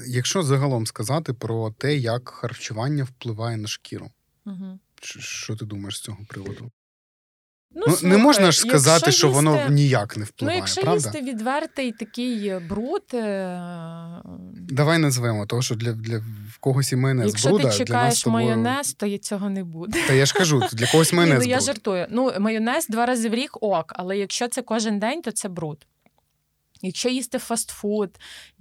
[0.07, 4.11] Якщо загалом сказати про те, як харчування впливає на шкіру,
[4.45, 4.79] Угу.
[5.19, 6.71] що ти думаєш з цього приводу?
[7.75, 10.95] Ну, Ну, слухай, не можна ж сказати, якщо що воно ніяк не Ну, якщо правда?
[10.95, 13.61] їсти відвертий такий бруд, е,
[14.53, 16.23] Давай назвемо, того, що для, для
[16.59, 18.45] когось і майонез якщо бруда, ти для нас чекаєш тобою...
[18.45, 19.99] майонез, то цього не буде.
[20.07, 22.07] Та я ж кажу, для когось Ні, майонез ну я жартую.
[22.09, 25.85] Ну, майонез два рази в рік ок, але якщо це кожен день, то це бруд.
[26.81, 28.09] Якщо їсти фастфуд,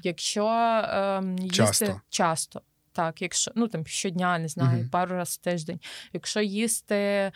[0.03, 2.01] якщо ем, їсти Часто.
[2.11, 2.61] часто.
[2.99, 4.89] Так, якщо ну там щодня, не знаю, Мгм.
[4.89, 5.81] пару разів в тиждень.
[6.13, 7.33] Якщо їсти е,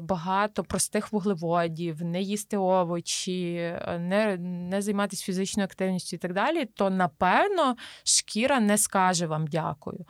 [0.00, 4.36] багато простих вуглеводів, не їсти овочі, е, не,
[4.70, 10.04] не займатися фізичною активністю і так далі, то напевно шкіра не скаже вам дякую.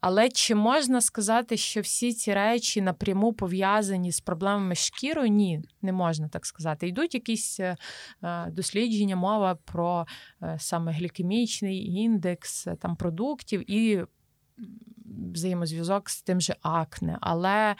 [0.00, 5.28] Але чи можна сказати, що всі ці речі напряму пов'язані з проблемами з шкірою?
[5.28, 6.88] Ні, не можна так сказати.
[6.88, 7.76] Йдуть якісь е,
[8.48, 10.06] дослідження, мова про
[10.58, 14.04] саме глікемічний індекс там продуктів і
[15.34, 17.18] взаємозв'язок з тим же акне.
[17.20, 17.76] Але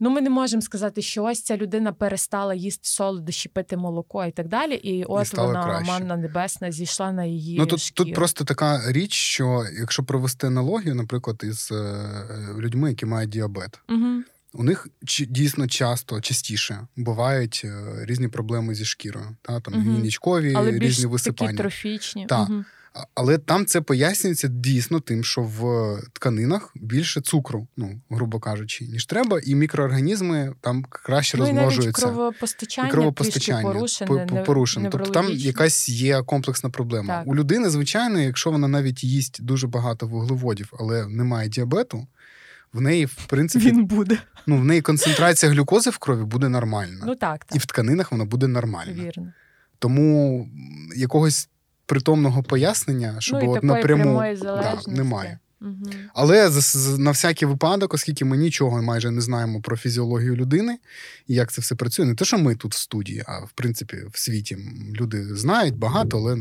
[0.00, 4.30] ну, ми не можемо сказати, що ось ця людина перестала їсти солодощі, пити молоко і
[4.30, 4.74] так далі.
[4.74, 5.92] І от стало вона краще.
[5.92, 7.58] манна небесна зійшла на її.
[7.58, 8.04] Ну тут, шкіру.
[8.04, 12.04] тут просто така річ, що якщо провести аналогію, наприклад, із е,
[12.58, 14.22] людьми, які мають діабет, Угу.
[14.52, 14.88] у них
[15.28, 19.74] дійсно часто, частіше бувають е, різні проблеми зі шкірою, та там
[20.56, 21.58] Але більш різні такі висипання.
[21.58, 22.26] трофічні.
[22.26, 22.48] Так.
[22.48, 22.64] Мгм.
[23.14, 25.62] Але там це пояснюється дійсно тим, що в
[26.12, 32.02] тканинах більше цукру, ну грубо кажучи, ніж треба, і мікроорганізми там краще Ну і розмножуються.
[32.06, 34.88] кровопостачання, І кровопостачання порушене, по- по- не- порушене.
[34.92, 37.14] Тобто там якась є комплексна проблема.
[37.18, 37.26] Так.
[37.26, 42.06] У людини, звичайно, якщо вона навіть їсть дуже багато вуглеводів, але не має діабету,
[42.72, 44.18] в неї, в принципі, Він буде.
[44.46, 47.04] ну, в неї концентрація глюкози в крові буде нормальна.
[47.06, 49.04] Ну так, і в тканинах вона буде нормальна.
[49.04, 49.32] Вірно.
[49.78, 50.48] Тому
[50.96, 51.48] якогось
[51.86, 55.38] притомного пояснення, щоб ну, от напряму да, немає.
[55.60, 55.90] Угу.
[56.14, 56.50] Але
[56.98, 60.78] на всякий випадок, оскільки ми нічого майже не знаємо про фізіологію людини
[61.26, 63.96] і як це все працює, не те, що ми тут в студії, а в принципі
[64.12, 64.58] в світі
[65.00, 66.38] люди знають багато, але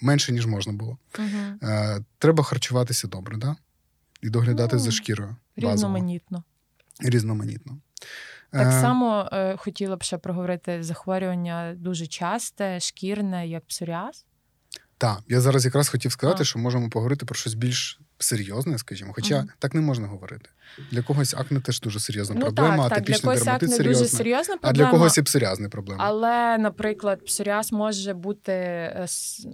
[0.00, 0.98] менше ніж можна було.
[1.18, 1.70] Угу.
[2.18, 3.56] Треба харчуватися добре, да?
[4.22, 5.74] і доглядати Ну, за шкірою базово.
[5.74, 6.44] Різноманітно.
[7.00, 7.78] Різноманітно.
[8.50, 14.26] Так Е, само е, хотіла б ще проговорити захворювання дуже часте, шкірне, як псоріаз.
[15.00, 16.44] Так, я зараз якраз хотів сказати, А.
[16.44, 19.12] що можемо поговорити про щось більш серйозне, скажімо.
[19.14, 19.48] Хоча Мгм.
[19.58, 20.50] так не можна говорити.
[20.90, 24.02] Для когось акне теж дуже серйозна ну проблема, так, для атипічний дерматит серйозна.
[24.02, 26.04] дуже серйозна а для когось і псоріаз не проблема.
[26.06, 29.06] Але, наприклад, псоріаз може бути е,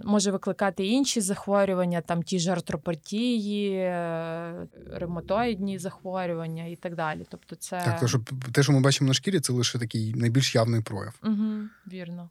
[0.03, 7.25] може викликати інші захворювання, там ті ж артропатії, е, ревматоїдні захворювання і так далі.
[7.29, 8.21] Тобто, це Так, то що
[8.51, 11.13] те, що ми бачимо на шкірі, це лише такий найбільш явний прояв.
[11.23, 11.53] Угу,
[11.91, 12.29] вірно.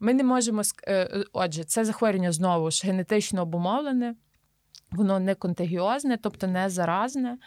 [0.00, 4.14] Ми не можемо е, е, Отже, це захворювання знову ж генетично обумовлене,
[4.90, 7.38] воно не контагіозне, тобто не заразне.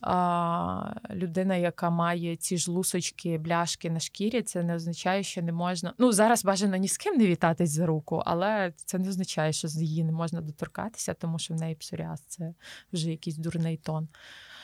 [0.00, 5.52] А, людина, яка має ці ж лусочки, бляшки на шкірі, це не означає, що не
[5.52, 5.94] можна.
[5.98, 9.68] Ну, зараз бажано ні з ким не вітатись за руку, але це не означає, що
[9.68, 12.54] з її не можна доторкатися, тому що в неї псоріаз це
[12.92, 14.08] вже якийсь дурний тон.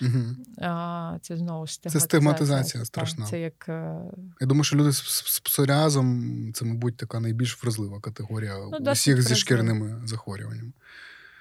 [0.03, 0.23] Угу.
[0.59, 2.01] А, це знову ж Це стигматизація.
[2.01, 3.27] стигматизація страшна.
[3.27, 4.01] Це як е,
[4.41, 8.93] Я думаю, що люди з, з, з псоріазом це, мабуть, така найбільш вразлива категорія Ну,
[8.93, 10.73] усіх зі шкірними захворюваннями.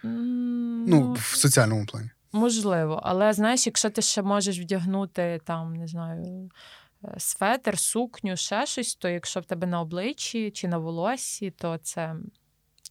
[0.06, 2.10] м, Ну, в соціальному плані.
[2.32, 6.50] Можливо, але знаєш, якщо ти ще можеш вдягнути там, не знаю,
[7.04, 11.78] е, светр, сукню, ще щось, то якщо в тебе на обличчі чи на волоссі, то
[11.78, 12.16] це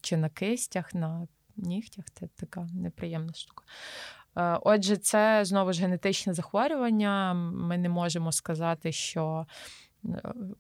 [0.00, 3.64] чи на кистях, на нігтях, це така неприємна штука.
[4.36, 7.34] Е, Отже, це знову ж генетичне захворювання.
[7.34, 9.46] Ми не можемо сказати, що
[10.04, 10.08] е,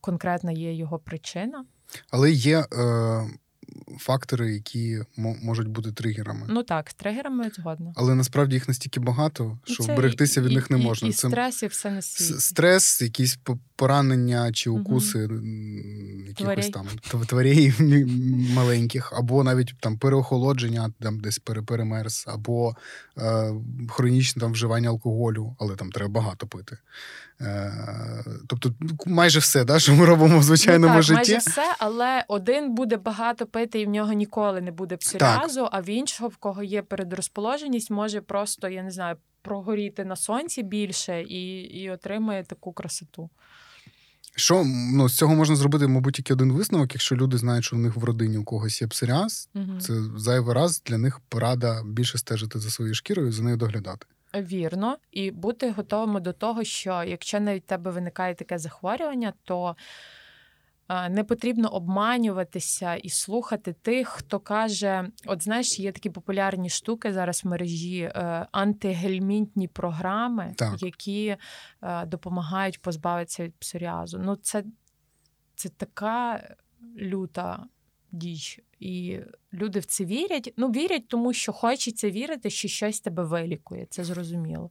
[0.00, 1.64] конкретна є його причина.
[2.10, 2.66] Але є е,
[3.98, 6.46] фактори, які можуть бути тригерами.
[6.48, 7.92] Ну так, тригерами згодна.
[7.96, 11.08] Але насправді їх настільки багато, Ну, що це вберегтися від і- них не можна.
[11.08, 12.40] І, Це стрес, і все на світі.
[12.40, 13.36] стрес, якісь
[13.82, 16.70] поранення чи укуси м, якихось Тварей.
[17.10, 17.74] там тварей
[18.54, 22.76] маленьких, або навіть там переохолодження, там десь пере- перемерз, або
[23.18, 23.54] е,
[23.88, 26.78] хронічне там вживання алкоголю, але там треба багато пити.
[27.40, 31.32] Е, тобто, ну, майже все, да, що ми робимо в звичайному ну, так, житті.
[31.32, 35.80] майже все, але один буде багато пити, і в нього ніколи не буде псоріазу, а
[35.80, 41.22] в іншого, в кого є передрозположеність, може просто, я не знаю, прогоріти на сонці більше
[41.22, 43.30] і, і отримає таку красоту.
[44.36, 47.78] Що ну, з цього можна зробити, мабуть, тільки один висновок, якщо люди знають, що в
[47.78, 49.80] них в родині у когось є псоріаз, угу.
[49.80, 54.06] це зайвий раз для них порада більше стежити за своєю шкірою, за нею доглядати.
[54.34, 59.76] Вірно, і бути готовими до того, що якщо навіть в тебе виникає таке захворювання, то
[61.10, 67.44] не потрібно обманюватися і слухати тих, хто каже: от знаєш, є такі популярні штуки зараз
[67.44, 70.82] в мережі, е, антигельмінтні програми, так.
[70.82, 71.36] які
[71.82, 74.18] е, допомагають позбавитися від псоріазу.
[74.18, 74.64] Ну, це,
[75.54, 76.48] це така
[76.96, 77.66] люта
[78.12, 78.60] діч.
[78.80, 79.18] І
[79.52, 80.54] люди в це вірять.
[80.56, 83.86] Ну, вірять, тому що хочеться вірити, що щось тебе вилікує.
[83.90, 84.70] Це зрозуміло.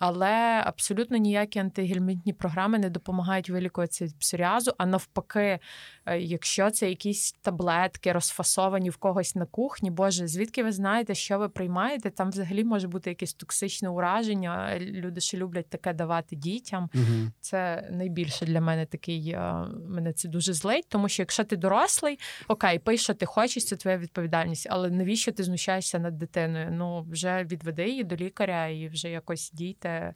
[0.00, 4.72] Але абсолютно ніякі антигельмінтні програми не допомагають вилікуватися від псоріазу.
[4.78, 5.58] А навпаки,
[6.06, 11.38] е, якщо це якісь таблетки розфасовані в когось на кухні, боже, звідки ви знаєте, що
[11.38, 12.10] ви приймаєте?
[12.10, 14.78] Там взагалі може бути якесь токсичне ураження.
[14.80, 16.90] Люди ще люблять таке давати дітям.
[16.94, 17.30] Угу.
[17.40, 22.18] Це найбільше для мене такий е, мене це дуже злить, тому що якщо ти дорослий,
[22.48, 24.66] окей, пий, що ти хочеш, це твоя відповідальність.
[24.70, 26.68] Але навіщо ти знущаєшся над дитиною?
[26.72, 30.14] Ну вже відведи її до лікаря і вже якось дійте це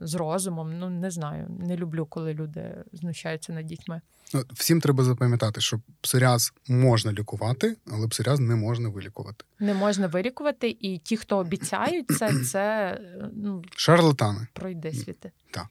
[0.00, 0.78] з розумом.
[0.78, 4.00] Ну не знаю, не люблю, коли люди знущаються над дітьми.
[4.34, 9.44] Ну, Всім треба запам'ятати, що псоріаз можна лікувати, але псоріаз не можна вилікувати.
[9.58, 12.98] Не можна вилікувати, і ті, хто обіцяють це, це
[13.32, 14.46] ну, шарлатани.
[14.52, 15.30] Пройде світи.
[15.50, 15.66] Так.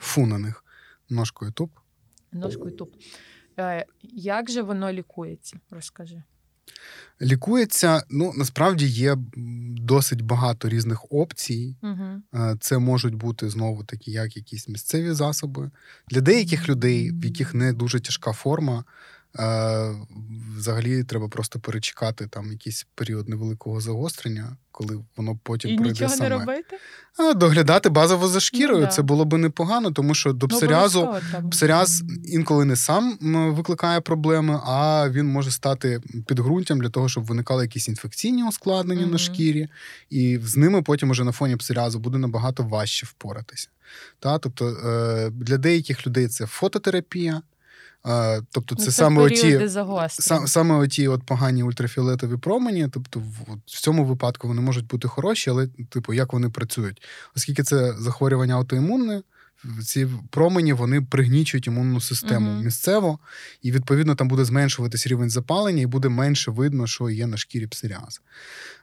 [0.00, 0.64] Фу на них.
[1.10, 1.70] Ножкою туп.
[2.32, 2.94] Ножкою туп.
[3.58, 5.60] Е, як же воно лікується?
[5.70, 6.22] Розкажи.
[7.22, 9.16] Лікується, ну насправді є
[9.76, 11.76] досить багато різних опцій.
[11.82, 12.54] Угу.
[12.60, 15.70] Це можуть бути знову такі, як якісь місцеві засоби.
[16.08, 18.84] Для деяких людей, в яких не дуже тяжка форма,
[20.56, 26.10] взагалі треба просто перечекати там якийсь період невеликого загострення, коли воно потім І пройде нічого
[26.10, 26.28] саме.
[26.28, 26.76] не робити?
[27.18, 28.80] А, Доглядати базово за шкірою.
[28.80, 28.92] Ну, да.
[28.92, 31.14] Це було би непогано, тому що до ну, псоріазу
[31.50, 33.18] псоріаз інколи не сам
[33.54, 39.12] викликає проблеми, а він може стати підґрунтям для того, щоб виникали якісь інфекційні ускладнення mm-hmm.
[39.12, 39.68] на шкірі,
[40.10, 43.68] і з ними потім уже на фоні псоріазу буде набагато важче впоратися.
[44.20, 44.38] Та?
[44.38, 47.42] Тобто е, для деяких людей це фототерапія.
[48.50, 49.68] Тобто, це, ну, це саме оті
[50.46, 52.88] саме оті от погані ультрафіолетові промені.
[52.92, 57.02] Тобто, в, в цьому випадку вони можуть бути хороші, але типу, як вони працюють?
[57.36, 59.22] Оскільки це захворювання аутоімунне,
[59.84, 63.18] ці промені вони пригнічують імунну систему uh місцево,
[63.62, 67.66] і відповідно там буде зменшуватись рівень запалення, і буде менше видно, що є на шкірі
[67.66, 68.20] псоріаз.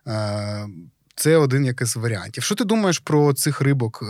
[0.07, 0.67] Е,
[1.15, 2.43] це один якийсь варіантів.
[2.43, 4.03] Що ти думаєш про цих рибок?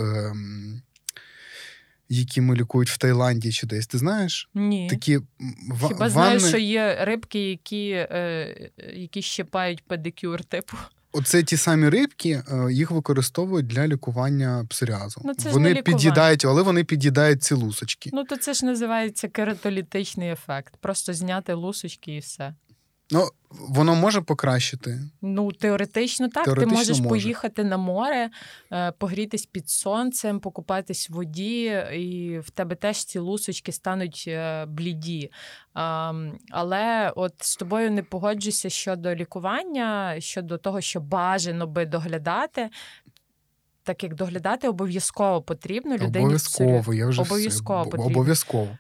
[2.10, 3.88] Ем, які ми лікують в Таїланді чи десь.
[3.88, 4.50] Ти знаєш?
[4.54, 4.88] Ні.
[4.90, 5.88] Такі в...
[5.88, 10.78] Хіба знаєш, що є рибки, які е, які щипають педикюр, типу.
[11.18, 15.22] Оце ті самі рибки, е, їх використовують для лікування псоріазу.
[15.26, 18.10] Ну, це вони ж не під'їдають, але вони під'їдають ці лусочки.
[18.14, 20.74] Ну то це ж називається кератолітичний ефект.
[20.78, 22.54] Просто зняти лусочки і все.
[23.12, 25.00] Ну, воно може покращити.
[25.22, 26.46] Ну, теоретично так.
[26.46, 27.10] Теоретично Ти можеш може.
[27.10, 28.30] поїхати на море,
[28.72, 34.66] е, погрітись під сонцем, покупатись в воді, і в тебе теж ці лусочки стануть е,
[34.66, 35.32] бліді.
[36.52, 42.70] Але от з тобою не погоджуся щодо лікування, щодо того, що бажано би доглядати.
[43.84, 46.26] Так як доглядати обов'язково потрібно людині.
[46.26, 47.92] Обов'язково, я вже обов'язково все.
[47.92, 48.12] потрібно.
[48.12, 48.78] Обов'язково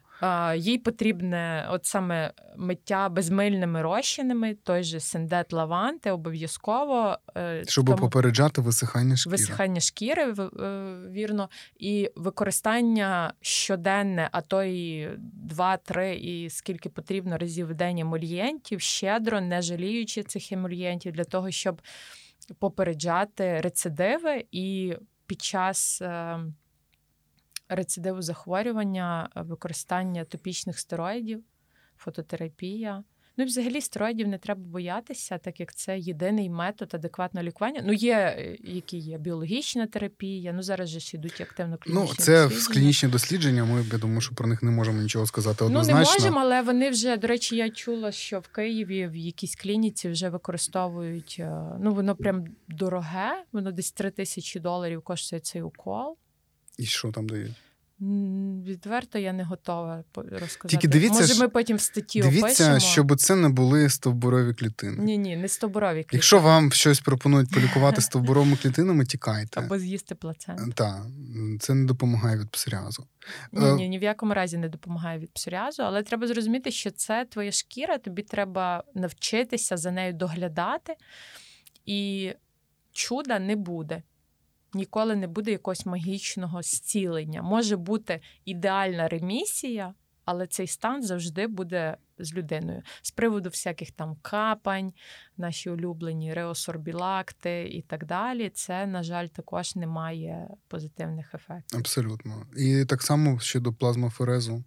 [0.57, 7.17] їй потрібне от саме миття безмильними розчинами, той же синдет лаванти, обов'язково.
[7.37, 7.97] Е, Щоб тому...
[7.97, 9.31] попереджати висихання шкіри.
[9.31, 10.45] Висихання шкіри, е,
[11.11, 11.49] вірно,
[11.79, 19.41] і використання щоденне, а то і два-три, і скільки потрібно разів в день емульєнтів, щедро,
[19.41, 21.81] не жаліючи цих емульєнтів, для того, щоб
[22.59, 24.95] попереджати рецидиви і
[25.25, 26.01] під час.
[27.69, 31.43] Рецидиву захворювання, е, використання топічних стероїдів,
[31.97, 33.03] фототерапія.
[33.37, 37.81] Ну і взагалі стероїдів не треба боятися, так як це єдиний метод адекватного лікування.
[37.85, 40.53] Ну, є е, які є біологічна терапія.
[40.53, 42.73] Ну зараз же ж ідуть активно клінічні Ну, це дослідження.
[42.73, 43.65] клінічні дослідження.
[43.65, 45.65] Ми я думаю, що про них не можемо нічого сказати.
[45.65, 45.99] однозначно.
[45.99, 49.55] Ну не можемо, але вони вже до речі, я чула, що в Києві в якійсь
[49.55, 51.35] клініці вже використовують.
[51.39, 56.17] Е, ну воно прям дороге, воно десь 3 тисячі доларів коштує цей укол.
[56.77, 57.55] І що там дають?
[57.99, 60.67] Відверто я не готова розказати.
[60.67, 62.79] Тільки дивіться, Може, ми потім в статті дивіться, опишемо.
[62.79, 65.03] щоб це не були стовбурові клітини.
[65.03, 66.17] Ні, ні, не стовбурові клітини.
[66.17, 69.59] Якщо вам щось пропонують полікувати стовбуровими клітинами, тікайте.
[69.59, 70.71] Або з'їсти плаценту.
[70.75, 71.05] Так,
[71.59, 73.07] це не допомагає від псоріазу.
[73.51, 77.25] Ні, ні, ні в якому разі не допомагає від псоріазу, але треба зрозуміти, що це
[77.25, 80.95] твоя шкіра, тобі треба навчитися за нею доглядати,
[81.85, 82.31] і
[82.91, 84.03] чуда не буде
[84.75, 87.41] ніколи не буде якогось магічного зцілення.
[87.41, 89.93] Може бути ідеальна ремісія,
[90.25, 92.81] але цей стан завжди буде з людиною.
[93.01, 94.93] З приводу всяких там капань,
[95.37, 98.49] наші улюблені реосорбілакти і так далі.
[98.49, 101.79] Це, на жаль, також не має позитивних ефектів.
[101.79, 102.45] Абсолютно.
[102.57, 104.63] І так само щодо плазмоферезу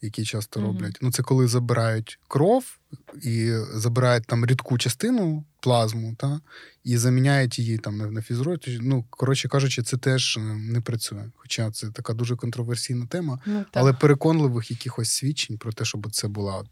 [0.00, 0.92] які часто роблять.
[0.92, 1.02] Mm-hmm.
[1.02, 2.78] Ну, це коли забирають кров
[3.22, 6.40] і забирають там рідку частину плазму, та,
[6.84, 8.58] і заміняють її там на фізрою.
[8.80, 11.24] Ну, коротше кажучи, це теж е, не працює.
[11.36, 16.28] Хоча це така дуже контроверсійна тема, ну, але переконливих якихось свідчень про те, щоб це
[16.28, 16.64] була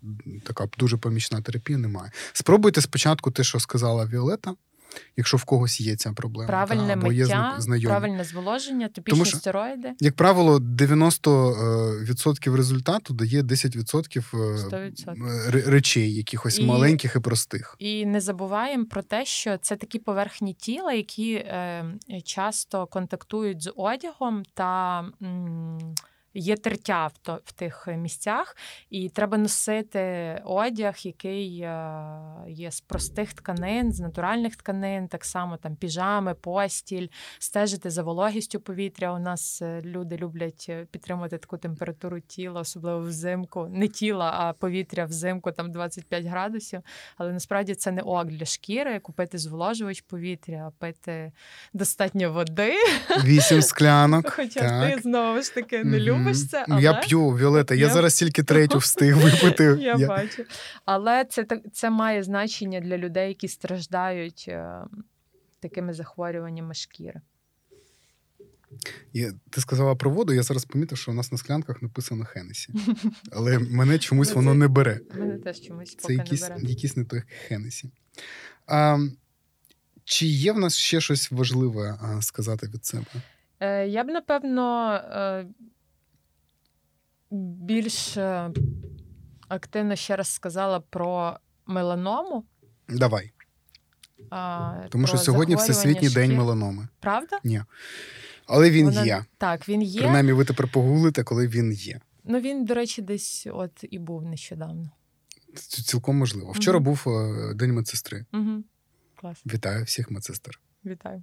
[0.45, 2.11] така дуже помічна терапія, немає.
[2.33, 4.55] Спробуйте спочатку те, що сказала Віолета
[5.17, 6.47] якщо в когось є ця проблема.
[6.47, 9.93] Правильне та, миття, є правильне зволоження, топічні Тому стероїди.
[10.01, 15.27] Як правило, 90% е, результату дає 10% 100%.
[15.49, 17.77] Е, речей, якихось і, маленьких і простих.
[17.79, 21.85] І не забуваємо про те, що це такі поверхні тіла, які е,
[22.25, 25.01] часто контактують з одягом та.
[25.23, 25.95] М-
[26.37, 28.57] є тертя в то в тих місцях,
[28.91, 30.01] і треба носити
[30.45, 31.91] одяг, який е,
[32.49, 37.09] є з простих тканин, з натуральних тканин, так само там піжами, постіль,
[37.39, 39.13] стежити за вологістю повітря.
[39.13, 44.53] У нас е, люди люблять е, підтримувати таку температуру тіла, особливо взимку, не тіла, а
[44.53, 46.81] повітря взимку, там 25 градусів.
[47.17, 51.33] Але насправді це не ок для шкіри, купити зволожувач повітря, пити
[51.73, 52.75] достатньо води.
[53.25, 54.31] Вісім склянок.
[54.37, 54.95] Хоча так.
[54.95, 56.65] ти знову ж таки не любиш любиш це.
[56.69, 56.83] але...
[56.83, 59.65] Я п'ю Віолета, я, я зараз тільки третю встиг випити.
[59.81, 60.45] Я, я бачу.
[60.85, 64.81] Але це це має значення для людей, які страждають е,
[65.61, 67.21] такими захворюваннями шкіри.
[69.13, 72.73] І Ти сказала про воду, я зараз помітив, що у нас на склянках написано Хенесі.
[73.33, 75.01] Але мене чомусь воно не бере.
[75.19, 76.69] Мене теж чомусь поки Це якісь, не бере.
[76.69, 77.91] якісь не той Хенесі.
[78.67, 78.99] А,
[80.05, 83.07] Чи є в нас ще щось важливе сказати від себе?
[83.61, 85.47] Е, Я б напевно е,
[87.31, 88.17] більш
[89.49, 92.45] активно ще раз сказала про меланому.
[92.89, 93.33] Давай.
[94.31, 96.89] А, Тому що сьогодні Всесвітній день меланоми.
[97.01, 97.39] Правда?
[97.45, 97.63] Ні.
[98.47, 99.05] Але він Вона...
[99.05, 99.25] є.
[99.39, 100.01] Так, він є.
[100.01, 102.01] Принаймні, ви тепер погуглите, коли він є.
[102.25, 104.91] Ну, він, до речі, десь от і був нещодавно.
[105.55, 106.53] Це цілком можливо.
[106.53, 106.85] Вчора угу.
[106.85, 108.25] був е, День медсестри.
[108.33, 108.63] Угу.
[109.21, 109.43] Клас.
[109.47, 110.61] Вітаю всіх медсестер.
[110.85, 111.23] Вітаю.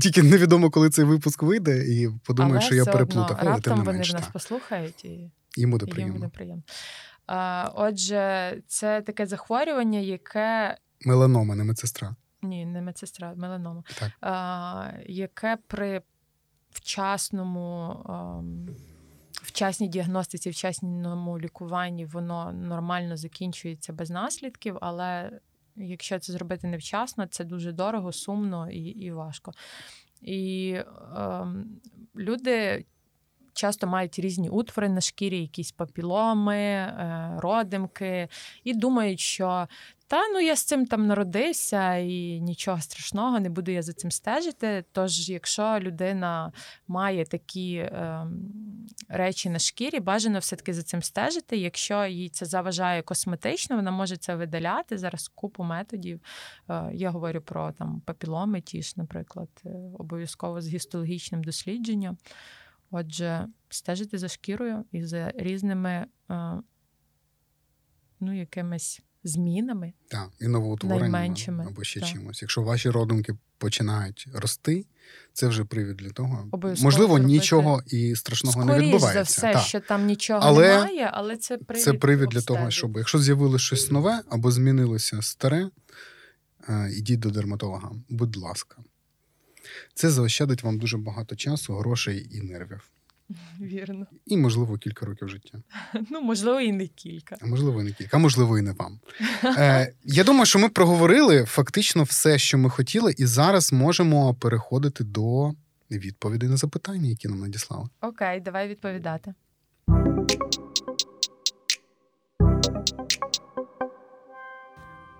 [0.00, 3.36] Тільки невідомо, коли цей випуск вийде, і подумаю, що я переплутав.
[3.40, 5.30] Але раптом вони в нас послухають і.
[5.56, 6.14] Їм буде приємно.
[6.14, 6.62] Їм буде приємно.
[7.26, 10.76] А, Отже, це таке захворювання, яке.
[11.06, 12.16] Меланома, не медсестра.
[12.42, 13.82] Ні, не медсестра, меланома.
[13.98, 14.12] Так.
[14.20, 16.02] А, Яке при
[16.70, 17.86] вчасному.
[18.06, 18.42] А,
[19.42, 25.40] Вчасній діагностиці, вчасному лікуванні воно нормально закінчується без наслідків, але
[25.76, 29.52] якщо це зробити невчасно, це дуже дорого, сумно і і важко.
[30.20, 30.70] І
[31.16, 31.46] е,
[32.16, 32.84] люди
[33.54, 38.28] часто мають різні утвори на шкірі, якісь папіломи, е, родимки,
[38.64, 39.68] і думають, що
[40.06, 44.10] та ну я з цим там народився і нічого страшного, не буду я за цим
[44.10, 44.84] стежити.
[44.92, 46.52] Тож, якщо людина
[46.88, 48.26] має такі е,
[49.08, 51.56] речі на шкірі, бажано все-таки за цим стежити.
[51.56, 54.98] Якщо їй це заважає косметично, вона може це видаляти.
[54.98, 56.20] Зараз купу методів.
[56.70, 62.16] Е, я говорю про там папіломи, ті ж, наприклад, е, обов'язково з гістологічним дослідженням.
[62.96, 66.52] Отже, стежити за шкірою і за різними е,
[68.20, 69.92] ну, якимись змінами.
[70.08, 72.08] Так, і новоутвореннями або ще так.
[72.08, 72.42] чимось.
[72.42, 74.86] Якщо ваші родинки починають рости,
[75.32, 76.48] це вже привід для того.
[76.52, 77.26] Обов'язково Можливо, робити.
[77.26, 79.14] нічого і страшного Скоріш не відбувається.
[79.14, 79.62] за все, так.
[79.62, 83.64] що там нічого але немає, але це привід Це привід для того, щоб якщо з'явилося
[83.64, 85.70] щось нове або змінилося старе,
[86.68, 87.92] е, ідіть до дерматолога.
[88.08, 88.76] Будь ласка.
[89.94, 92.90] Це заощадить вам дуже багато часу, грошей і нервів.
[93.60, 94.06] Вірно.
[94.26, 95.58] І, можливо, кілька років життя.
[96.10, 97.36] Ну, можливо, і не кілька.
[97.40, 99.00] А можливо, і не кілька, а можливо, і не вам.
[99.44, 105.04] Е, Я думаю, що ми проговорили фактично все, що ми хотіли, і зараз можемо переходити
[105.04, 105.52] до
[105.90, 107.88] відповідей на запитання, які нам надіслали.
[108.00, 109.34] Окей, давай відповідати.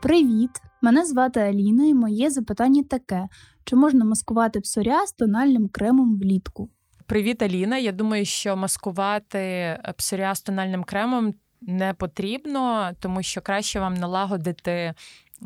[0.03, 0.51] Привіт!
[0.83, 3.29] Мене звати Аліна, і моє запитання таке:
[3.65, 6.71] чи можна маскувати псоріаз тональним кремом влітку?
[7.07, 7.79] Привіт, Аліна.
[7.79, 14.95] Я думаю, що маскувати псоріаз тональним кремом не потрібно, тому що краще вам налагодити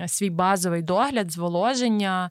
[0.07, 2.31] свій базовий догляд, зволоження,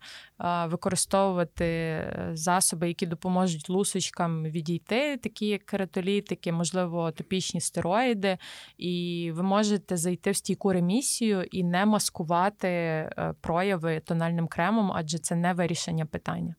[0.66, 2.02] використовувати
[2.34, 8.38] засоби, які допоможуть лусочкам відійти, такі як кератолітики, можливо, топічні стероїди,
[8.78, 15.18] і ви можете зайти в стійку ремісію і не маскувати е, прояви тональним кремом, адже
[15.18, 16.56] це не вирішення питання.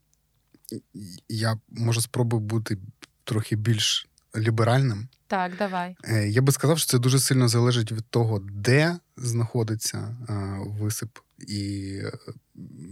[1.28, 2.78] Я можу спробую бути
[3.24, 5.08] трохи більш ліберальним.
[5.26, 5.96] Так, давай.
[6.04, 10.34] Е, я би сказав, що це дуже сильно залежить від того, де знаходиться е,
[10.80, 11.92] висип, і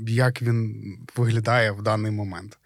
[0.07, 0.85] як він
[1.17, 2.59] виглядає в даний момент.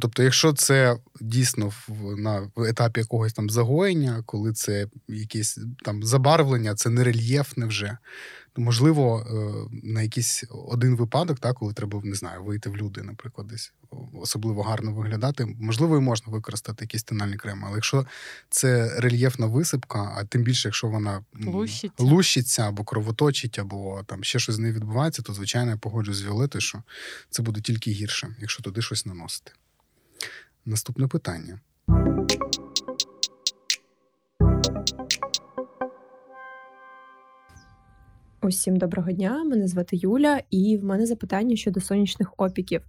[0.00, 1.72] Тобто, якщо це дійсно
[2.16, 7.98] на етапі якогось там загоєння, коли це якесь там забарвлення, це не рельєфне вже,
[8.52, 13.02] то можливо, е, на якийсь один випадок, так, коли треба не знаю, вийти в люди,
[13.02, 13.72] наприклад, десь
[14.14, 17.62] особливо гарно виглядати, можливо, і можна використати якісь тональні креми.
[17.64, 18.06] Але якщо
[18.50, 24.38] це рельєфна висипка, а тим більше, якщо вона лущиться, лущиться або кровоточить, або там ще
[24.38, 26.82] щось з нею відбувається, то звичайно я погоджуюсь з Віолетою, що
[27.30, 29.52] це буде тільки гірше, якщо туди щось наносити.
[30.64, 31.60] Наступне питання.
[38.42, 42.82] Усім доброго дня, мене звати Юля, і в мене запитання щодо сонячних опіків.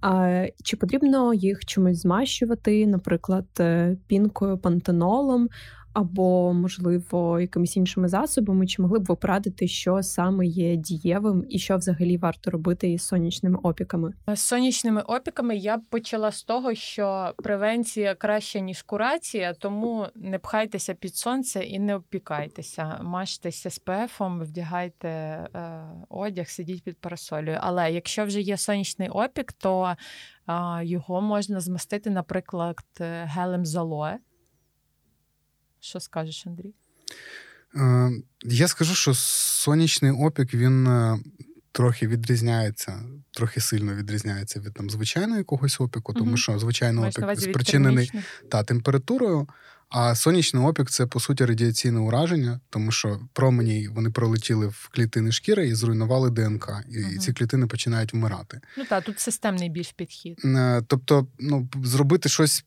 [0.00, 5.48] А, Чи потрібно їх чимось змащувати, наприклад, е, пінкою, пантенолом,
[5.96, 11.58] або, можливо, якимись іншими засобами, чи могли б ви порадити, що саме є дієвим і
[11.58, 14.12] що взагалі варто робити із сонячними опіками?
[14.34, 20.38] З сонячними опіками я б почала з того, що превенція краще ніж курація, тому не
[20.38, 23.00] пхайтеся під сонце і не опікайтеся.
[23.02, 25.48] Мажтеся з ПФом, вдягайте е,
[26.08, 27.58] одяг, сидіть під парасолею.
[27.60, 29.96] Але якщо вже є сонячний опік, то
[30.48, 34.16] е, його можна змастити, наприклад, гелем з алоe.
[35.86, 36.74] Що скажеш, Андрій?
[37.76, 38.10] Е,
[38.42, 41.18] я скажу, що сонячний опік він е,
[41.72, 46.36] трохи відрізняється, трохи сильно відрізняється від там звичайного якогось опіку, тому угу.
[46.36, 48.12] що звичайний опік спричинений
[48.50, 49.48] та температурою.
[49.88, 55.32] А сонячний опік це по суті радіаційне ураження, тому що промені вони пролетіли в клітини
[55.32, 57.18] шкіри і зруйнували ДНК, і угу.
[57.18, 58.60] ці клітини починають вмирати.
[58.78, 60.40] Ну так, тут системний більш підхід.
[60.44, 62.64] Е, тобто, ну зробити щось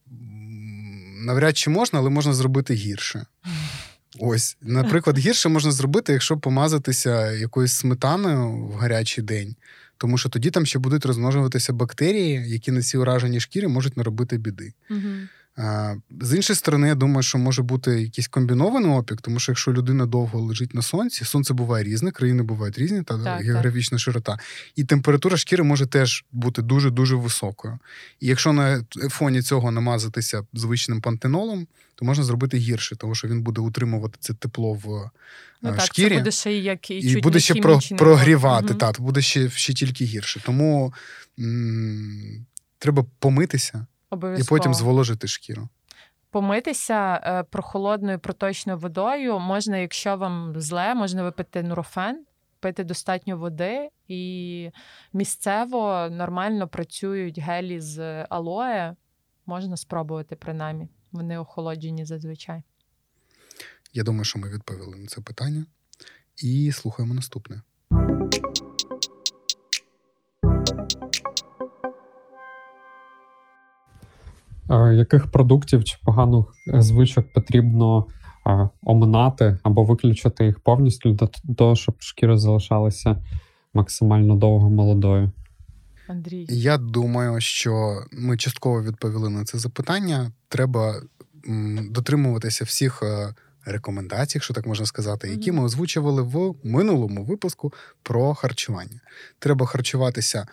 [1.19, 3.25] навряд чи можна, але можна зробити гірше.
[4.19, 9.55] Ось, наприклад, гірше можна зробити, якщо помазатися якоюсь сметаною в гарячий день,
[9.97, 14.37] тому що тоді там ще будуть розмножуватися бактерії, які на цій ураженій шкірі можуть наробити
[14.37, 14.73] біди.
[14.89, 14.99] Угу.
[16.21, 20.05] З іншої сторони, я думаю, що може бути якийсь комбінований опік, тому що якщо людина
[20.05, 24.01] довго лежить на сонці, сонце буває різне, країни бувають різні, та так, географічна так.
[24.01, 24.37] широта,
[24.75, 27.79] і температура шкіри може теж бути дуже дуже високою.
[28.19, 33.41] І якщо на фоні цього намазатися звичним пантенолом, то можна зробити гірше, тому що він
[33.41, 35.11] буде утримувати це тепло в
[35.61, 36.09] ну, так, шкірі.
[36.09, 38.67] Це буде ще як і, і буде ще про, прогрівати.
[38.69, 38.73] Угу.
[38.73, 40.41] Так, буде ще ще тільки гірше.
[40.45, 40.93] Тому
[41.39, 42.45] м-
[42.79, 43.85] треба помитися.
[44.11, 45.69] І потім зволожити шкіру.
[46.31, 52.25] Помитися е, прохолодною проточною водою можна, якщо вам зле, можна випити нурофен,
[52.59, 54.71] пити достатньо води, і
[55.13, 58.95] місцево нормально працюють гелі з алоє.
[59.45, 60.87] Можна спробувати принаймні.
[61.11, 62.63] Вони охолоджені зазвичай.
[63.93, 65.65] Я думаю, що ми відповіли на це питання.
[66.37, 67.61] І слухаємо наступне.
[74.75, 78.05] Яких продуктів чи поганих е, звичок потрібно
[78.83, 83.23] оминати або виключити їх повністю для того, щоб шкіра залишалася
[83.73, 85.31] максимально довго молодою?
[86.07, 90.31] Андрій, я думаю, що ми частково відповіли на це запитання.
[90.47, 91.01] Треба
[91.89, 93.33] дотримуватися всіх е,
[93.71, 98.99] рекомендацій, якщо так можна сказати, які ми озвучували в минулому випуску про харчування.
[99.39, 100.47] Треба харчуватися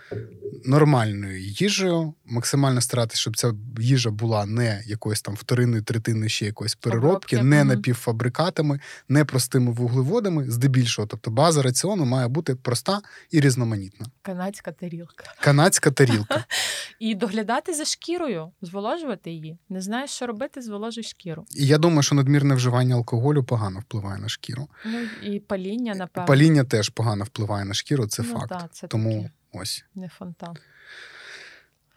[0.64, 6.74] нормальною їжею, максимально старатися, щоб ця їжа була не якоюсь там вторинною, третинною ще якоїсь
[6.74, 11.08] переробки, не напівфабрикатами, не простими вуглеводами, здебільшого.
[11.08, 13.00] Тобто база раціону має бути проста
[13.30, 14.06] і різноманітна.
[14.22, 15.24] Канадська тарілка.
[15.40, 16.44] Канадська тарілка.
[17.00, 19.58] І доглядати за шкірою, зволожувати її.
[19.68, 21.44] Не знаєш, що робити, зволожуй шкіру.
[21.56, 23.05] І я думаю, що надмірне вживання алкоголю
[23.46, 24.68] погано впливає на шкіру.
[24.84, 26.26] Ну і паління, напевно.
[26.26, 28.48] Паління теж погано впливає на шкіру, це ну, факт.
[28.48, 29.30] Да, це Тому таке.
[29.52, 29.84] ось.
[29.94, 30.56] Не фонтан.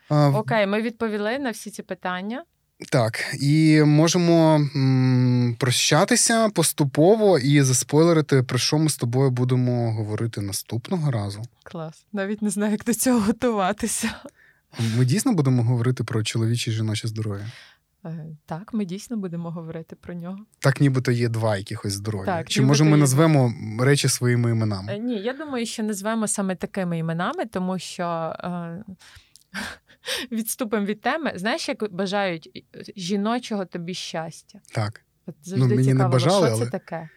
[0.09, 2.43] А, Окей, ми відповіли на всі ці питання.
[2.91, 10.41] Так, і можемо м, прощатися поступово і заспойлерити, про що ми з тобою будемо говорити
[10.41, 11.41] наступного разу.
[11.63, 12.05] Клас.
[12.13, 14.11] Навіть не знаю, як до цього готуватися.
[14.97, 17.51] Ми дійсно будемо говорити про чоловіче і жіноче здоров'я.
[18.05, 20.37] Е, так, ми дійсно будемо говорити про нього.
[20.59, 22.25] Так, нібито є два якихось здоров'я.
[22.25, 24.93] Так, Чи може ми назвемо речі своїми іменами?
[24.93, 28.83] Е, ні, я думаю, що назвемо саме такими іменами, тому що е,
[30.31, 31.33] відступимо від теми.
[31.35, 32.65] Знаєш, як бажають
[32.95, 34.59] жіночого тобі щастя?
[34.73, 35.01] Так.
[35.25, 36.65] От ну, завжди ну, мені цікаво, не бажали, що але...
[36.65, 37.09] це таке.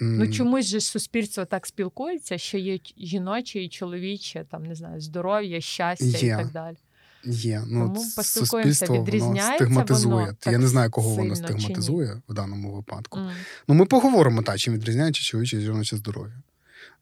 [0.00, 5.60] Ну чомусь же суспільство так спілкується, що є жіноче і чоловіче, там не знаю, здоров'я,
[5.60, 6.32] щастя є.
[6.32, 6.76] і так далі.
[7.24, 7.62] Є.
[7.66, 10.14] Ну, Тому суспільство воно відрізняється стигматизує.
[10.14, 13.18] воно Я не знаю, кого воно стигматизує в даному випадку.
[13.18, 13.30] М.
[13.68, 16.34] Ну, ми поговоримо, та, чим відрізняється чоловіче і жіноче здоров'я.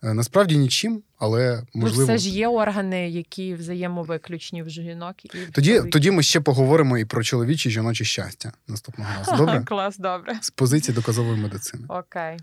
[0.02, 2.10] Е, Насправді нічим, але можливо.
[2.12, 6.40] Ну, все ж є органи, які взаємовиключні в жінок і в Тоді, тоді ми ще
[6.40, 9.36] поговоримо і про чоловіче і жіноче щастя наступного разу.
[9.36, 9.62] Добре?
[9.64, 10.38] Клас, добре.
[10.40, 11.84] З позиції доказової медицини.
[11.88, 12.36] Окей.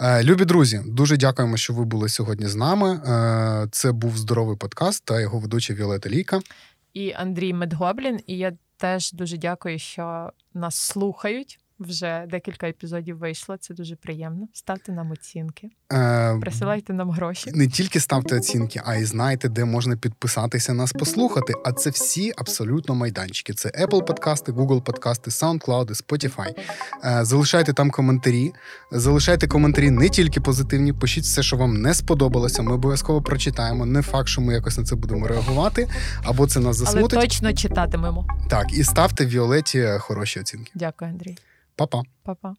[0.00, 2.90] Е, Любі друзі, дуже дякуємо, що ви були сьогодні з нами.
[2.92, 6.40] Е, Це був здоровий подкаст та його ведуча Віолета Лійка.
[6.94, 8.20] І Андрій Медгоблін.
[8.26, 11.58] І я теж дуже дякую, що нас слухають.
[11.78, 13.56] Вже декілька епізодів вийшло.
[13.56, 14.48] Це дуже приємно.
[14.52, 17.50] Ставте нам оцінки, Е, присилайте нам гроші.
[17.54, 21.52] Не тільки ставте оцінки, а й знайте, де можна підписатися нас послухати.
[21.64, 23.52] А це всі абсолютно майданчики.
[23.52, 26.58] Це Apple подкасти, Google подкасти, SoundCloud, Spotify.
[27.04, 28.52] Е, Залишайте там коментарі.
[28.92, 30.92] Залишайте коментарі не тільки позитивні.
[30.92, 32.62] Пишіть все, що вам не сподобалося.
[32.62, 33.86] Ми обов'язково прочитаємо.
[33.86, 35.88] Не факт, що ми якось на це будемо реагувати,
[36.22, 37.20] або це нас Але засмутить.
[37.20, 38.26] точно читатимемо.
[38.50, 40.72] Так, і ставте Віолеті хороші оцінки.
[40.74, 41.36] Дякую, Андрій.
[41.76, 42.02] Па-па.
[42.22, 42.54] Па-па.